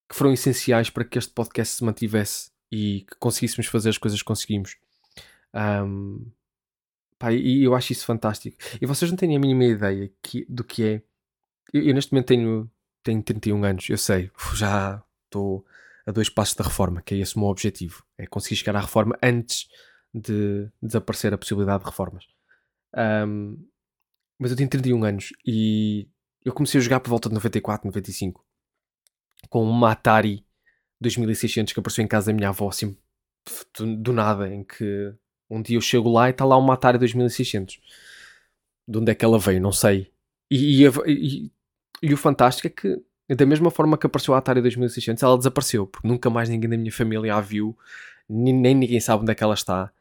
que 0.08 0.14
foram 0.14 0.32
essenciais 0.32 0.90
para 0.90 1.04
que 1.04 1.18
este 1.18 1.32
podcast 1.32 1.76
se 1.76 1.84
mantivesse 1.84 2.50
e 2.70 3.02
que 3.02 3.16
conseguíssemos 3.18 3.66
fazer 3.66 3.90
as 3.90 3.98
coisas 3.98 4.20
que 4.20 4.24
conseguimos. 4.24 4.76
Um, 5.54 6.30
pá, 7.18 7.32
e 7.32 7.62
eu 7.62 7.74
acho 7.74 7.92
isso 7.92 8.06
fantástico. 8.06 8.56
E 8.80 8.86
vocês 8.86 9.10
não 9.10 9.16
têm 9.16 9.36
a 9.36 9.40
mínima 9.40 9.64
ideia 9.64 10.10
que, 10.22 10.46
do 10.48 10.64
que 10.64 10.84
é. 10.84 11.02
Eu, 11.72 11.82
eu, 11.82 11.94
neste 11.94 12.12
momento 12.12 12.28
tenho, 12.28 12.70
tenho 13.02 13.22
31 13.22 13.64
anos, 13.64 13.88
eu 13.90 13.98
sei, 13.98 14.30
já 14.54 15.02
estou 15.26 15.64
a 16.06 16.12
dois 16.12 16.28
passos 16.28 16.54
da 16.54 16.64
reforma, 16.64 17.02
que 17.02 17.14
é 17.14 17.18
esse 17.18 17.36
o 17.36 17.40
meu 17.40 17.48
objetivo. 17.48 18.04
É 18.18 18.26
conseguir 18.26 18.56
chegar 18.56 18.76
à 18.76 18.80
reforma 18.80 19.16
antes 19.22 19.68
de 20.12 20.68
desaparecer 20.80 21.32
a 21.32 21.38
possibilidade 21.38 21.84
de 21.84 21.90
reformas. 21.90 22.26
Um, 22.94 23.56
mas 24.38 24.50
eu 24.50 24.56
tenho 24.56 24.68
31 24.68 25.04
anos 25.04 25.32
e 25.46 26.08
eu 26.44 26.52
comecei 26.52 26.80
a 26.80 26.82
jogar 26.82 27.00
por 27.00 27.10
volta 27.10 27.28
de 27.28 27.34
94, 27.34 27.86
95 27.86 28.44
com 29.48 29.62
uma 29.62 29.92
Atari 29.92 30.44
2600 31.00 31.72
que 31.72 31.80
apareceu 31.80 32.04
em 32.04 32.08
casa 32.08 32.26
da 32.26 32.32
minha 32.32 32.48
avó, 32.48 32.68
assim, 32.68 32.96
do, 33.78 34.12
nada, 34.12 34.48
em 34.48 34.64
que 34.64 35.14
um 35.50 35.60
dia 35.60 35.76
eu 35.76 35.80
chego 35.80 36.10
lá 36.10 36.28
e 36.28 36.30
está 36.32 36.44
lá 36.44 36.56
uma 36.56 36.74
Atari 36.74 36.98
2600. 36.98 37.80
De 38.86 38.98
onde 38.98 39.12
é 39.12 39.14
que 39.14 39.24
ela 39.24 39.38
veio? 39.38 39.60
Não 39.60 39.72
sei. 39.72 40.12
E, 40.50 40.84
e, 40.84 40.88
e, 41.06 41.52
e, 42.02 42.14
o 42.14 42.16
fantástico 42.16 42.66
é 42.66 42.70
que, 42.70 43.02
da 43.34 43.46
mesma 43.46 43.70
forma 43.70 43.96
que 43.96 44.06
apareceu 44.06 44.34
a 44.34 44.38
Atari 44.38 44.60
2600, 44.60 45.22
ela 45.22 45.38
desapareceu, 45.38 45.86
porque 45.86 46.06
nunca 46.06 46.28
mais 46.28 46.48
ninguém 46.48 46.68
da 46.70 46.76
minha 46.76 46.92
família 46.92 47.34
a 47.34 47.40
viu, 47.40 47.76
nem, 48.28 48.54
nem 48.54 48.74
ninguém 48.74 49.00
sabe 49.00 49.22
onde 49.22 49.32
é 49.32 49.34
que 49.34 49.42
ela 49.42 49.54
está, 49.54 49.92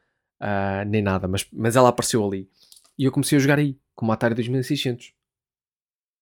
uh, 0.41 0.86
nem 0.88 1.02
nada, 1.02 1.28
mas, 1.28 1.48
mas 1.52 1.76
ela 1.76 1.89
apareceu 1.89 2.26
ali. 2.26 2.50
E 2.98 3.06
eu 3.06 3.12
comecei 3.12 3.38
a 3.38 3.41
jogar 3.41 3.60
aí, 3.60 3.78
com 3.96 4.06
uma 4.06 4.15
Atari 4.15 4.36
2600. 4.36 5.13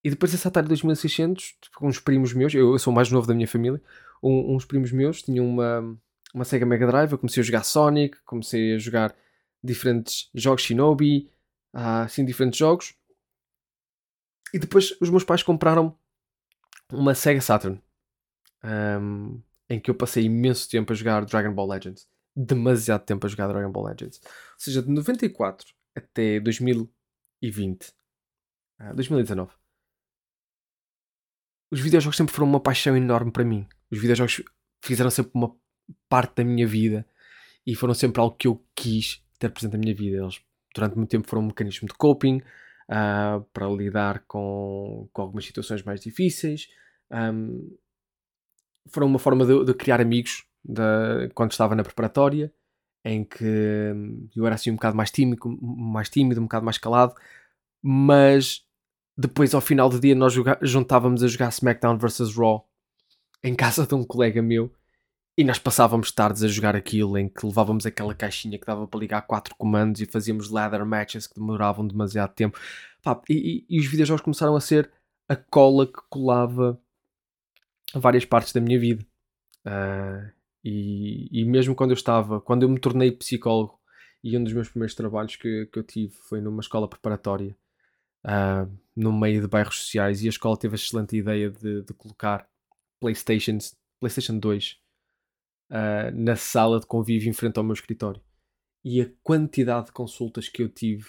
E 0.02 0.10
depois 0.10 0.32
dessa 0.32 0.48
Atari 0.48 0.68
2600, 0.68 1.56
com 1.74 1.88
uns 1.88 1.98
primos 1.98 2.32
meus, 2.32 2.54
eu, 2.54 2.72
eu 2.72 2.78
sou 2.78 2.92
o 2.92 2.96
mais 2.96 3.10
novo 3.10 3.26
da 3.26 3.34
minha 3.34 3.48
família, 3.48 3.80
um, 4.22 4.54
uns 4.54 4.64
primos 4.64 4.92
meus 4.92 5.22
tinham 5.22 5.46
uma, 5.46 5.98
uma 6.34 6.44
Sega 6.44 6.66
Mega 6.66 6.86
Drive, 6.86 7.12
eu 7.12 7.18
comecei 7.18 7.42
a 7.42 7.44
jogar 7.44 7.64
Sonic, 7.64 8.18
comecei 8.24 8.74
a 8.74 8.78
jogar 8.78 9.14
diferentes 9.62 10.30
jogos 10.34 10.62
Shinobi, 10.62 11.30
assim, 11.72 12.24
diferentes 12.24 12.58
jogos. 12.58 12.94
E 14.52 14.58
depois 14.58 14.96
os 15.00 15.10
meus 15.10 15.24
pais 15.24 15.42
compraram 15.42 15.96
uma 16.92 17.14
Sega 17.14 17.40
Saturn, 17.40 17.80
um, 18.64 19.40
em 19.68 19.80
que 19.80 19.90
eu 19.90 19.94
passei 19.94 20.24
imenso 20.24 20.68
tempo 20.68 20.92
a 20.92 20.96
jogar 20.96 21.24
Dragon 21.24 21.54
Ball 21.54 21.68
Legends. 21.68 22.08
Demasiado 22.34 23.04
tempo 23.04 23.26
a 23.26 23.28
jogar 23.28 23.48
Dragon 23.48 23.70
Ball 23.70 23.86
Legends. 23.86 24.20
Ou 24.24 24.58
seja, 24.58 24.82
de 24.82 24.90
94 24.90 25.74
até 25.94 26.40
2020, 26.40 27.88
uh, 28.80 28.94
2019, 28.94 29.52
os 31.70 31.80
videojogos 31.80 32.16
sempre 32.16 32.34
foram 32.34 32.48
uma 32.48 32.60
paixão 32.60 32.96
enorme 32.96 33.30
para 33.30 33.44
mim. 33.44 33.66
Os 33.90 34.00
videojogos 34.00 34.42
fizeram 34.82 35.10
sempre 35.10 35.32
uma 35.34 35.54
parte 36.08 36.36
da 36.36 36.44
minha 36.44 36.66
vida 36.66 37.06
e 37.66 37.74
foram 37.74 37.94
sempre 37.94 38.20
algo 38.20 38.36
que 38.36 38.48
eu 38.48 38.64
quis 38.74 39.22
ter 39.38 39.50
presente 39.50 39.72
na 39.72 39.78
minha 39.78 39.94
vida. 39.94 40.18
Eles, 40.18 40.40
durante 40.74 40.96
muito 40.96 41.10
tempo, 41.10 41.28
foram 41.28 41.42
um 41.42 41.46
mecanismo 41.46 41.86
de 41.86 41.94
coping, 41.94 42.42
uh, 42.90 43.42
para 43.52 43.68
lidar 43.68 44.24
com, 44.26 45.08
com 45.12 45.22
algumas 45.22 45.44
situações 45.44 45.82
mais 45.82 46.00
difíceis. 46.00 46.68
Um, 47.10 47.76
foram 48.88 49.06
uma 49.06 49.18
forma 49.18 49.46
de, 49.46 49.64
de 49.64 49.74
criar 49.74 50.00
amigos 50.00 50.44
de, 50.64 51.28
quando 51.34 51.52
estava 51.52 51.74
na 51.74 51.84
preparatória, 51.84 52.52
em 53.04 53.24
que 53.24 53.92
hum, 53.94 54.28
eu 54.34 54.44
era 54.46 54.56
assim 54.56 54.70
um 54.70 54.74
bocado 54.74 54.96
mais 54.96 55.10
tímido, 55.10 55.58
mais 55.62 56.08
tímido, 56.08 56.40
um 56.40 56.44
bocado 56.44 56.64
mais 56.64 56.78
calado, 56.78 57.14
mas 57.82 58.66
depois 59.16 59.54
ao 59.54 59.60
final 59.60 59.88
do 59.88 60.00
dia 60.00 60.14
nós 60.14 60.34
juntávamos 60.62 61.22
a 61.22 61.28
jogar 61.28 61.48
SmackDown 61.50 61.98
vs 61.98 62.36
Raw 62.36 62.66
em 63.42 63.54
casa 63.56 63.86
de 63.86 63.94
um 63.94 64.04
colega 64.04 64.42
meu 64.42 64.72
e 65.40 65.44
nós 65.44 65.58
passávamos 65.58 66.12
tardes 66.12 66.42
a 66.42 66.48
jogar 66.48 66.76
aquilo 66.76 67.16
em 67.16 67.26
que 67.26 67.46
levávamos 67.46 67.86
aquela 67.86 68.14
caixinha 68.14 68.58
que 68.58 68.66
dava 68.66 68.86
para 68.86 69.00
ligar 69.00 69.22
quatro 69.22 69.54
comandos 69.56 70.02
e 70.02 70.04
fazíamos 70.04 70.50
ladder 70.50 70.84
matches 70.84 71.26
que 71.26 71.36
demoravam 71.36 71.86
demasiado 71.86 72.34
tempo. 72.34 72.58
Pá, 73.02 73.18
e, 73.26 73.64
e, 73.66 73.76
e, 73.76 73.80
os 73.80 73.86
videojogos 73.86 74.20
começaram 74.20 74.54
a 74.54 74.60
ser 74.60 74.90
a 75.26 75.34
cola 75.34 75.86
que 75.86 75.98
colava 76.10 76.78
várias 77.94 78.26
partes 78.26 78.52
da 78.52 78.60
minha 78.60 78.78
vida. 78.78 79.02
Uh, 79.64 80.30
e, 80.62 81.40
e 81.40 81.44
mesmo 81.46 81.74
quando 81.74 81.92
eu 81.92 81.96
estava, 81.96 82.38
quando 82.38 82.64
eu 82.64 82.68
me 82.68 82.78
tornei 82.78 83.10
psicólogo, 83.10 83.80
e 84.22 84.36
um 84.36 84.44
dos 84.44 84.52
meus 84.52 84.68
primeiros 84.68 84.94
trabalhos 84.94 85.36
que, 85.36 85.64
que 85.72 85.78
eu 85.78 85.82
tive 85.82 86.12
foi 86.28 86.42
numa 86.42 86.60
escola 86.60 86.86
preparatória, 86.86 87.56
uh, 88.26 88.70
no 88.94 89.10
meio 89.10 89.40
de 89.40 89.48
bairros 89.48 89.78
sociais, 89.78 90.22
e 90.22 90.26
a 90.26 90.28
escola 90.28 90.58
teve 90.58 90.74
a 90.74 90.76
excelente 90.76 91.16
ideia 91.16 91.50
de, 91.50 91.80
de 91.80 91.94
colocar 91.94 92.46
Playstations, 93.00 93.74
PlayStation 93.98 94.38
2 94.38 94.78
uh, 95.70 96.10
na 96.14 96.36
sala 96.36 96.80
de 96.80 96.86
convívio 96.86 97.30
em 97.30 97.32
frente 97.32 97.58
ao 97.58 97.64
meu 97.64 97.74
escritório. 97.74 98.20
E 98.84 99.00
a 99.00 99.10
quantidade 99.22 99.86
de 99.86 99.92
consultas 99.92 100.48
que 100.48 100.62
eu 100.62 100.68
tive, 100.68 101.06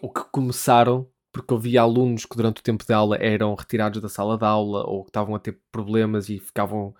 ou 0.00 0.12
que 0.12 0.22
começaram, 0.30 1.10
porque 1.32 1.52
eu 1.52 1.58
via 1.58 1.82
alunos 1.82 2.24
que 2.24 2.36
durante 2.36 2.60
o 2.60 2.62
tempo 2.62 2.84
de 2.84 2.92
aula 2.92 3.16
eram 3.16 3.54
retirados 3.54 4.00
da 4.00 4.08
sala 4.08 4.38
de 4.38 4.44
aula, 4.44 4.84
ou 4.86 5.04
que 5.04 5.10
estavam 5.10 5.34
a 5.34 5.38
ter 5.38 5.60
problemas 5.70 6.28
e 6.28 6.38
ficavam 6.38 6.94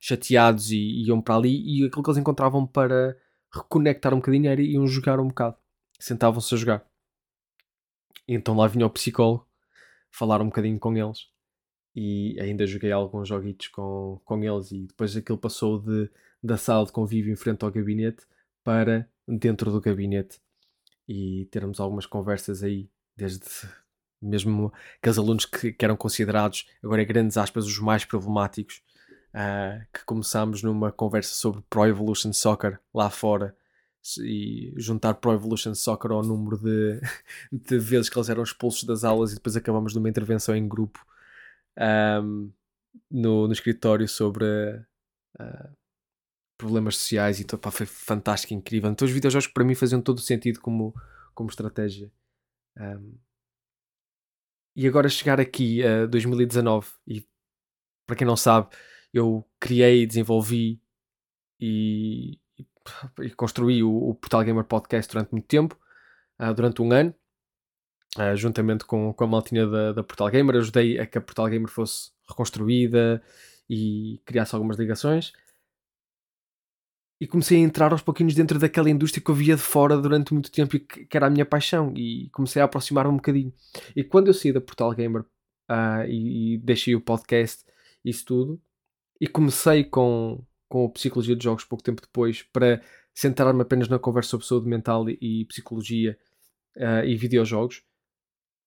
chateados 0.00 0.70
e 0.70 1.04
iam 1.04 1.20
para 1.20 1.36
ali, 1.36 1.62
e 1.64 1.86
aquilo 1.86 2.02
que 2.02 2.10
eles 2.10 2.18
encontravam 2.18 2.66
para 2.66 3.16
reconectar 3.54 4.12
um 4.12 4.18
bocadinho 4.18 4.48
era 4.50 4.60
iam 4.60 4.86
jogar 4.86 5.20
um 5.20 5.28
bocado. 5.28 5.56
Sentavam-se 5.98 6.54
a 6.54 6.58
jogar. 6.58 6.86
E 8.26 8.34
então 8.34 8.56
lá 8.56 8.66
vinha 8.66 8.86
o 8.86 8.90
psicólogo 8.90 9.46
falar 10.10 10.40
um 10.42 10.46
bocadinho 10.46 10.78
com 10.78 10.96
eles 10.96 11.31
e 11.94 12.38
ainda 12.40 12.66
joguei 12.66 12.90
alguns 12.90 13.28
joguitos 13.28 13.68
com, 13.68 14.20
com 14.24 14.42
eles 14.42 14.72
e 14.72 14.86
depois 14.86 15.16
aquilo 15.16 15.38
passou 15.38 15.78
de, 15.78 16.10
da 16.42 16.56
sala 16.56 16.86
de 16.86 16.92
convívio 16.92 17.32
em 17.32 17.36
frente 17.36 17.64
ao 17.64 17.70
gabinete 17.70 18.26
para 18.64 19.08
dentro 19.28 19.70
do 19.70 19.80
gabinete. 19.80 20.40
E 21.06 21.46
termos 21.50 21.80
algumas 21.80 22.06
conversas 22.06 22.62
aí, 22.62 22.88
desde 23.16 23.46
mesmo 24.20 24.72
aqueles 24.98 25.18
alunos 25.18 25.44
que, 25.44 25.72
que 25.72 25.84
eram 25.84 25.96
considerados, 25.96 26.66
agora 26.82 27.02
é 27.02 27.04
grandes 27.04 27.36
aspas, 27.36 27.66
os 27.66 27.78
mais 27.78 28.04
problemáticos, 28.04 28.82
uh, 29.34 29.84
que 29.92 30.04
começámos 30.04 30.62
numa 30.62 30.90
conversa 30.90 31.34
sobre 31.34 31.62
Pro 31.68 31.86
Evolution 31.86 32.32
Soccer 32.32 32.80
lá 32.94 33.10
fora 33.10 33.54
e 34.20 34.72
juntar 34.76 35.14
Pro 35.14 35.32
Evolution 35.32 35.74
Soccer 35.74 36.12
ao 36.12 36.22
número 36.22 36.56
de, 36.56 37.00
de 37.52 37.78
vezes 37.78 38.08
que 38.08 38.18
eles 38.18 38.30
eram 38.30 38.42
expulsos 38.42 38.84
das 38.84 39.04
aulas 39.04 39.32
e 39.32 39.34
depois 39.34 39.56
acabamos 39.56 39.94
numa 39.94 40.08
intervenção 40.08 40.56
em 40.56 40.66
grupo 40.66 41.04
um, 41.78 42.52
no, 43.10 43.46
no 43.46 43.52
escritório 43.52 44.08
sobre 44.08 44.44
uh, 45.40 45.76
problemas 46.56 46.96
sociais 46.96 47.40
e 47.40 47.44
pá, 47.44 47.70
foi 47.70 47.86
fantástico, 47.86 48.54
incrível. 48.54 48.90
Então 48.90 49.06
os 49.06 49.12
videojogos 49.12 49.48
para 49.48 49.64
mim 49.64 49.74
faziam 49.74 50.00
todo 50.00 50.18
o 50.18 50.22
sentido 50.22 50.60
como, 50.60 50.94
como 51.34 51.50
estratégia. 51.50 52.10
Um, 52.76 53.18
e 54.74 54.86
agora 54.86 55.08
chegar 55.08 55.40
aqui 55.40 55.84
a 55.84 56.06
2019 56.06 56.88
e 57.06 57.26
para 58.06 58.16
quem 58.16 58.26
não 58.26 58.36
sabe, 58.36 58.68
eu 59.12 59.46
criei, 59.60 60.06
desenvolvi 60.06 60.80
e, 61.60 62.38
e, 62.58 62.66
e 63.20 63.30
construí 63.30 63.82
o, 63.82 63.90
o, 63.90 64.14
Portal 64.14 64.42
Gamer 64.42 64.64
Podcast 64.64 65.12
durante 65.12 65.32
muito 65.32 65.46
tempo, 65.46 65.78
uh, 66.40 66.54
durante 66.54 66.80
um 66.80 66.90
ano 66.92 67.14
uh, 68.18 68.36
juntamente 68.36 68.84
com, 68.84 69.12
com 69.12 69.24
a 69.24 69.26
maltinha 69.26 69.66
da, 69.66 69.92
da 69.92 70.02
Portal 70.02 70.30
Gamer, 70.30 70.56
ajudei 70.56 70.98
a 70.98 71.06
que 71.06 71.18
a 71.18 71.20
Portal 71.20 71.48
Gamer 71.48 71.68
fosse 71.68 72.10
reconstruída 72.28 73.22
e 73.68 74.20
criasse 74.24 74.54
algumas 74.54 74.78
ligações. 74.78 75.32
E 77.20 77.26
comecei 77.26 77.58
a 77.58 77.60
entrar 77.60 77.92
aos 77.92 78.02
pouquinhos 78.02 78.34
dentro 78.34 78.58
daquela 78.58 78.90
indústria 78.90 79.22
que 79.22 79.30
eu 79.30 79.34
via 79.34 79.54
de 79.54 79.62
fora 79.62 79.96
durante 79.96 80.32
muito 80.32 80.50
tempo 80.50 80.74
e 80.74 80.80
que, 80.80 81.06
que 81.06 81.16
era 81.16 81.28
a 81.28 81.30
minha 81.30 81.46
paixão. 81.46 81.94
E 81.96 82.28
comecei 82.30 82.60
a 82.60 82.64
aproximar-me 82.64 83.12
um 83.12 83.16
bocadinho. 83.16 83.52
E 83.94 84.02
quando 84.02 84.26
eu 84.26 84.34
saí 84.34 84.52
da 84.52 84.60
Portal 84.60 84.92
Gamer 84.92 85.22
uh, 85.22 86.04
e, 86.08 86.54
e 86.54 86.58
deixei 86.58 86.96
o 86.96 87.00
podcast, 87.00 87.64
isso 88.04 88.24
tudo, 88.24 88.60
e 89.20 89.28
comecei 89.28 89.84
com, 89.84 90.44
com 90.68 90.86
a 90.86 90.90
Psicologia 90.90 91.36
de 91.36 91.44
Jogos 91.44 91.64
pouco 91.64 91.84
tempo 91.84 92.02
depois 92.02 92.42
para 92.42 92.82
centrar-me 93.14 93.62
apenas 93.62 93.88
na 93.88 93.98
conversa 93.98 94.30
sobre 94.30 94.46
saúde 94.46 94.68
mental 94.68 95.08
e, 95.08 95.16
e 95.20 95.44
psicologia 95.44 96.18
uh, 96.76 97.04
e 97.04 97.16
videojogos, 97.16 97.84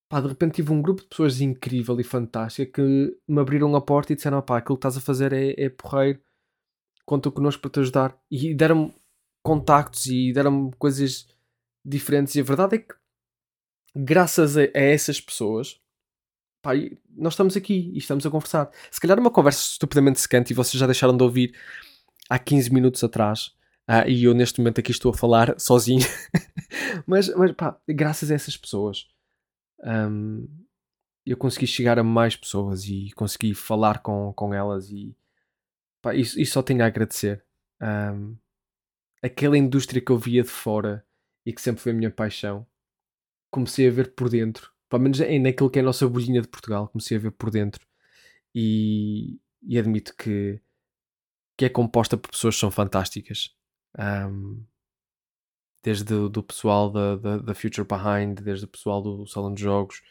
pá, 0.10 0.22
de 0.22 0.28
repente 0.28 0.56
tive 0.56 0.72
um 0.72 0.82
grupo 0.82 1.02
de 1.02 1.08
pessoas 1.08 1.42
incrível 1.42 2.00
e 2.00 2.04
fantástica 2.04 2.82
que 2.82 3.18
me 3.28 3.40
abriram 3.40 3.76
a 3.76 3.82
porta 3.82 4.14
e 4.14 4.16
disseram: 4.16 4.42
pá, 4.42 4.58
aquilo 4.58 4.78
que 4.78 4.80
estás 4.80 4.98
a 4.98 5.02
fazer 5.02 5.34
é, 5.34 5.54
é 5.58 5.70
porreiro, 5.70 6.20
conta 7.06 7.32
connosco 7.32 7.62
para 7.62 7.72
te 7.72 7.80
ajudar. 7.82 8.18
E 8.30 8.54
deram-me 8.54 8.94
contactos 9.44 10.06
e 10.08 10.34
deram-me 10.34 10.72
coisas 10.78 11.28
diferentes. 11.84 12.36
E 12.36 12.42
a 12.42 12.44
verdade 12.44 12.76
é 12.76 12.80
que, 12.80 12.96
graças 13.96 14.58
a, 14.58 14.62
a 14.62 14.70
essas 14.74 15.22
pessoas, 15.22 15.80
pá, 16.62 16.72
nós 17.16 17.34
estamos 17.34 17.58
aqui 17.58 17.92
e 17.94 17.98
estamos 17.98 18.26
a 18.26 18.32
conversar. 18.32 18.72
Se 18.92 19.00
calhar 19.00 19.20
uma 19.20 19.32
conversa 19.32 19.60
estupidamente 19.72 20.20
secante 20.20 20.52
e 20.52 20.56
vocês 20.56 20.80
já 20.80 20.86
deixaram 20.88 21.16
de 21.18 21.24
ouvir 21.24 21.56
há 22.30 22.40
15 22.40 22.74
minutos 22.74 23.04
atrás. 23.04 23.54
Ah, 23.88 24.08
e 24.08 24.24
eu 24.24 24.34
neste 24.34 24.60
momento 24.60 24.80
aqui 24.80 24.92
estou 24.92 25.12
a 25.12 25.18
falar 25.18 25.60
sozinho. 25.60 26.06
mas, 27.06 27.30
mas 27.36 27.52
pá, 27.54 27.80
graças 27.88 28.32
a 28.32 28.36
essas 28.36 28.58
pessoas 28.58 29.08
um, 29.84 30.48
eu 31.26 31.38
consegui 31.38 31.68
chegar 31.68 31.98
a 31.98 32.04
mais 32.04 32.36
pessoas 32.36 32.86
e 32.86 33.12
consegui 33.16 33.54
falar 33.54 34.00
com, 34.00 34.32
com 34.34 34.54
elas 34.54 34.92
e 34.92 35.16
pá, 36.02 36.14
isso, 36.14 36.44
só 36.46 36.62
tenho 36.62 36.84
a 36.84 36.88
agradecer. 36.88 37.44
Um, 37.82 38.38
aquela 39.22 39.58
indústria 39.58 40.02
que 40.02 40.12
eu 40.12 40.18
via 40.18 40.44
de 40.44 40.50
fora 40.50 41.06
e 41.46 41.52
que 41.52 41.62
sempre 41.62 41.82
foi 41.82 41.92
a 41.92 41.96
minha 41.96 42.12
paixão, 42.12 42.66
comecei 43.50 43.88
a 43.88 43.92
ver 43.92 44.14
por 44.14 44.30
dentro, 44.30 44.72
pelo 44.90 45.02
menos 45.04 45.20
é 45.20 45.40
naquilo 45.40 45.70
que 45.70 45.80
é 45.80 45.82
a 45.82 45.86
nossa 45.86 46.08
bolhinha 46.08 46.42
de 46.42 46.48
Portugal, 46.48 46.88
comecei 46.88 47.18
a 47.18 47.20
ver 47.20 47.32
por 47.32 47.50
dentro 47.50 47.86
e, 48.54 49.40
e 49.64 49.78
admito 49.78 50.16
que, 50.16 50.62
que 51.58 51.66
é 51.66 51.70
composta 51.70 52.18
por 52.18 52.32
pessoas 52.32 52.56
que 52.56 52.62
são 52.62 52.72
fantásticas. 52.72 53.56
Um, 53.98 54.64
desde 55.86 56.16
o 56.16 56.44
pessoal 56.44 56.90
da, 56.90 57.16
da, 57.16 57.38
da, 57.38 57.54
Future 57.54 57.88
Behind, 57.88 58.40
desde 58.40 58.66
o 58.66 58.68
pessoal 58.68 59.04
do 59.04 59.28
Salão 59.28 59.54
de 59.54 59.62
Jogos, 59.62 60.02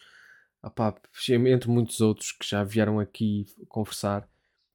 opá, 0.62 0.94
entre 1.28 1.68
muitos 1.68 2.00
outros 2.00 2.30
que 2.30 2.48
já 2.48 2.62
vieram 2.62 3.00
aqui 3.00 3.44
conversar. 3.68 4.28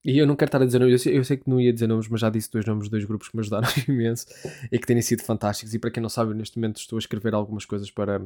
E 0.04 0.18
eu 0.18 0.28
não 0.28 0.36
quero 0.36 0.50
estar 0.50 0.62
a 0.62 0.66
dizer, 0.66 0.82
eu 0.82 1.00
sei, 1.00 1.18
eu 1.18 1.24
sei 1.24 1.38
que 1.38 1.50
não 1.50 1.60
ia 1.60 1.72
dizer 1.72 1.88
nomes, 1.88 2.10
mas 2.10 2.20
já 2.20 2.30
disse 2.30 2.52
dois 2.52 2.66
nomes 2.66 2.86
de 2.86 2.92
dois 2.92 3.06
grupos 3.06 3.30
que 3.30 3.36
me 3.38 3.42
ajudaram 3.42 3.68
imenso 3.88 4.26
e 4.70 4.78
que 4.78 4.86
têm 4.86 5.02
sido 5.02 5.24
fantásticos. 5.24 5.74
E 5.74 5.80
para 5.80 5.90
quem 5.90 6.04
não 6.04 6.10
sabe, 6.10 6.34
neste 6.34 6.58
momento 6.58 6.78
estou 6.78 6.98
a 6.98 7.00
escrever 7.00 7.34
algumas 7.34 7.64
coisas 7.64 7.90
para, 7.90 8.20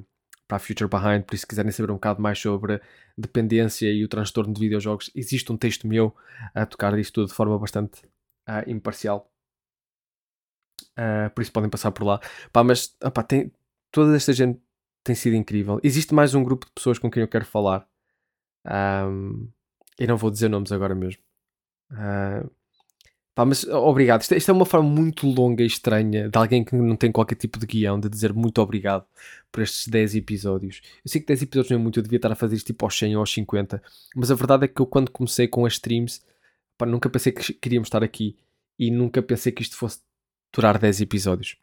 para 0.47 0.57
a 0.57 0.59
Future 0.59 0.89
Behind, 0.89 1.23
por 1.23 1.35
isso 1.35 1.41
se 1.41 1.47
quiserem 1.47 1.71
saber 1.71 1.91
um 1.91 1.95
bocado 1.95 2.21
mais 2.21 2.39
sobre 2.39 2.81
dependência 3.15 3.91
e 3.91 4.03
o 4.03 4.07
transtorno 4.07 4.51
de 4.51 4.59
videojogos, 4.59 5.11
existe 5.15 5.51
um 5.51 5.57
texto 5.57 5.87
meu 5.87 6.15
a 6.55 6.65
tocar 6.65 6.95
disto 6.95 7.13
tudo 7.13 7.27
de 7.27 7.35
forma 7.35 7.57
bastante 7.59 8.03
uh, 8.49 8.67
imparcial. 8.67 9.32
Uh, 10.97 11.29
por 11.33 11.41
isso 11.41 11.51
podem 11.51 11.69
passar 11.69 11.91
por 11.91 12.03
lá. 12.03 12.19
Pá, 12.51 12.63
mas 12.63 12.95
tem, 13.27 13.51
toda 13.91 14.15
esta 14.15 14.33
gente 14.33 14.59
tem 15.03 15.15
sido 15.15 15.35
incrível. 15.35 15.79
Existe 15.83 16.13
mais 16.13 16.33
um 16.33 16.43
grupo 16.43 16.65
de 16.65 16.71
pessoas 16.71 16.97
com 16.97 17.11
quem 17.11 17.21
eu 17.21 17.27
quero 17.27 17.45
falar. 17.45 17.87
Um, 18.65 19.47
e 19.99 20.07
não 20.07 20.17
vou 20.17 20.31
dizer 20.31 20.49
nomes 20.49 20.71
agora 20.71 20.95
mesmo. 20.95 21.21
Uh, 21.91 22.49
pá, 23.35 23.45
mas 23.45 23.65
obrigado. 23.65 24.21
Isto, 24.21 24.35
isto, 24.35 24.49
é 24.49 24.53
uma 24.53 24.65
forma 24.65 24.89
muito 24.89 25.27
longa 25.27 25.63
e 25.63 25.67
estranha 25.67 26.29
de 26.29 26.37
alguém 26.37 26.63
que 26.63 26.75
não 26.75 26.95
tem 26.95 27.11
qualquer 27.11 27.35
tipo 27.35 27.59
de 27.59 27.65
guião 27.65 27.99
de 27.99 28.09
dizer 28.09 28.33
muito 28.33 28.61
obrigado 28.61 29.05
por 29.51 29.61
estes 29.61 29.87
10 29.87 30.15
episódios. 30.15 30.81
Eu 31.03 31.11
sei 31.11 31.21
que 31.21 31.27
10 31.27 31.43
episódios 31.43 31.71
não 31.71 31.79
é 31.79 31.81
muito, 31.81 31.99
eu 31.99 32.03
devia 32.03 32.17
estar 32.17 32.31
a 32.31 32.35
fazer 32.35 32.55
isto 32.55 32.67
tipo 32.67 32.85
aos 32.85 32.97
100 32.97 33.15
ou 33.15 33.21
aos 33.21 33.33
50. 33.33 33.81
Mas 34.15 34.31
a 34.31 34.35
verdade 34.35 34.65
é 34.65 34.67
que 34.67 34.81
eu, 34.81 34.85
quando 34.85 35.11
comecei 35.11 35.47
com 35.47 35.65
as 35.65 35.73
streams, 35.73 36.21
pá, 36.77 36.85
nunca 36.85 37.09
pensei 37.09 37.31
que 37.31 37.53
queríamos 37.53 37.87
estar 37.87 38.03
aqui 38.03 38.37
e 38.79 38.89
nunca 38.89 39.21
pensei 39.21 39.51
que 39.51 39.61
isto 39.61 39.75
fosse 39.75 39.99
durar 40.53 40.77
10 40.77 41.01
episódios. 41.01 41.57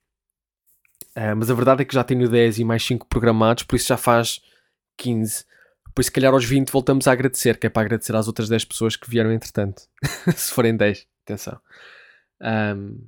Uh, 1.16 1.34
mas 1.36 1.50
a 1.50 1.54
verdade 1.54 1.82
é 1.82 1.84
que 1.84 1.94
já 1.94 2.04
tenho 2.04 2.28
10 2.28 2.58
e 2.58 2.64
mais 2.64 2.84
5 2.84 3.06
programados, 3.06 3.62
por 3.62 3.76
isso 3.76 3.88
já 3.88 3.96
faz 3.96 4.40
15. 4.96 5.44
Por 5.94 6.00
isso, 6.02 6.08
se 6.08 6.12
calhar 6.12 6.32
aos 6.32 6.44
20 6.44 6.70
voltamos 6.70 7.08
a 7.08 7.12
agradecer, 7.12 7.58
que 7.58 7.66
é 7.66 7.70
para 7.70 7.82
agradecer 7.82 8.14
às 8.14 8.26
outras 8.26 8.48
10 8.48 8.64
pessoas 8.64 8.96
que 8.96 9.10
vieram 9.10 9.32
entretanto. 9.32 9.82
se 10.36 10.52
forem 10.52 10.76
10, 10.76 11.06
atenção. 11.24 11.60
Um, 12.40 13.00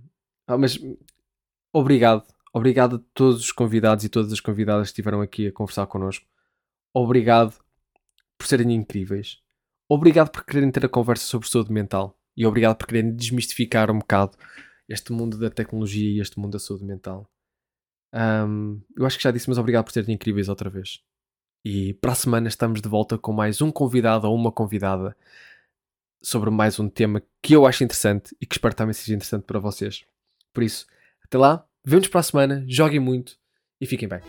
ah, 0.47 0.59
mas 0.59 0.79
obrigado. 1.73 2.25
Obrigado 2.53 2.97
a 2.97 3.01
todos 3.15 3.41
os 3.41 3.53
convidados 3.53 4.05
e 4.05 4.09
todas 4.09 4.33
as 4.33 4.41
convidadas 4.41 4.89
que 4.89 4.93
estiveram 4.93 5.23
aqui 5.23 5.47
a 5.47 5.53
conversar 5.53 5.87
connosco. 5.87 6.27
obrigado 6.93 7.55
por 8.37 8.47
serem 8.47 8.75
incríveis. 8.75 9.39
Obrigado 9.89 10.31
por 10.31 10.45
quererem 10.45 10.71
ter 10.71 10.85
a 10.85 10.89
conversa 10.89 11.25
sobre 11.25 11.49
saúde 11.49 11.73
mental. 11.73 12.19
E 12.37 12.45
obrigado 12.47 12.77
por 12.77 12.87
quererem 12.87 13.15
desmistificar 13.15 13.91
um 13.91 13.99
bocado 13.99 14.37
este 14.93 15.13
mundo 15.13 15.39
da 15.39 15.51
tecnologia 15.51 16.11
e 16.11 16.21
este 16.21 16.39
mundo 16.39 16.53
da 16.53 16.59
saúde 16.59 16.85
mental. 16.85 17.31
Um, 18.15 18.81
eu 18.97 19.07
acho 19.07 19.17
que 19.17 19.25
já 19.25 19.31
disse, 19.31 19.49
mas 19.49 19.59
obrigado 19.59 19.85
por 19.85 19.93
serem 19.93 20.15
incríveis 20.15 20.49
outra 20.49 20.69
vez. 20.69 21.01
E 21.65 21.95
para 21.95 22.13
a 22.13 22.17
semana 22.17 22.49
estamos 22.49 22.83
de 22.83 22.89
volta 22.89 23.17
com 23.17 23.33
mais 23.33 23.63
um 23.63 23.71
convidado 23.71 24.29
ou 24.29 24.35
uma 24.35 24.53
convidada 24.53 25.17
sobre 26.21 26.51
mais 26.51 26.79
um 26.79 26.89
tema 26.89 27.23
que 27.41 27.55
eu 27.55 27.67
acho 27.67 27.83
interessante 27.83 28.37
e 28.41 28.47
que 28.47 28.55
espero 28.55 28.75
também 28.75 28.93
seja 28.93 29.15
interessante 29.15 29.45
para 29.45 29.59
vocês. 29.59 30.05
Por 30.53 30.63
isso, 30.63 30.87
até 31.25 31.39
lá, 31.39 31.67
vemos 31.85 32.09
para 32.09 32.21
a 32.21 32.25
semana, 32.25 32.65
joguem 32.69 33.01
muito 33.01 33.39
e 33.81 33.87
fiquem 33.87 34.09
bem. 34.09 34.21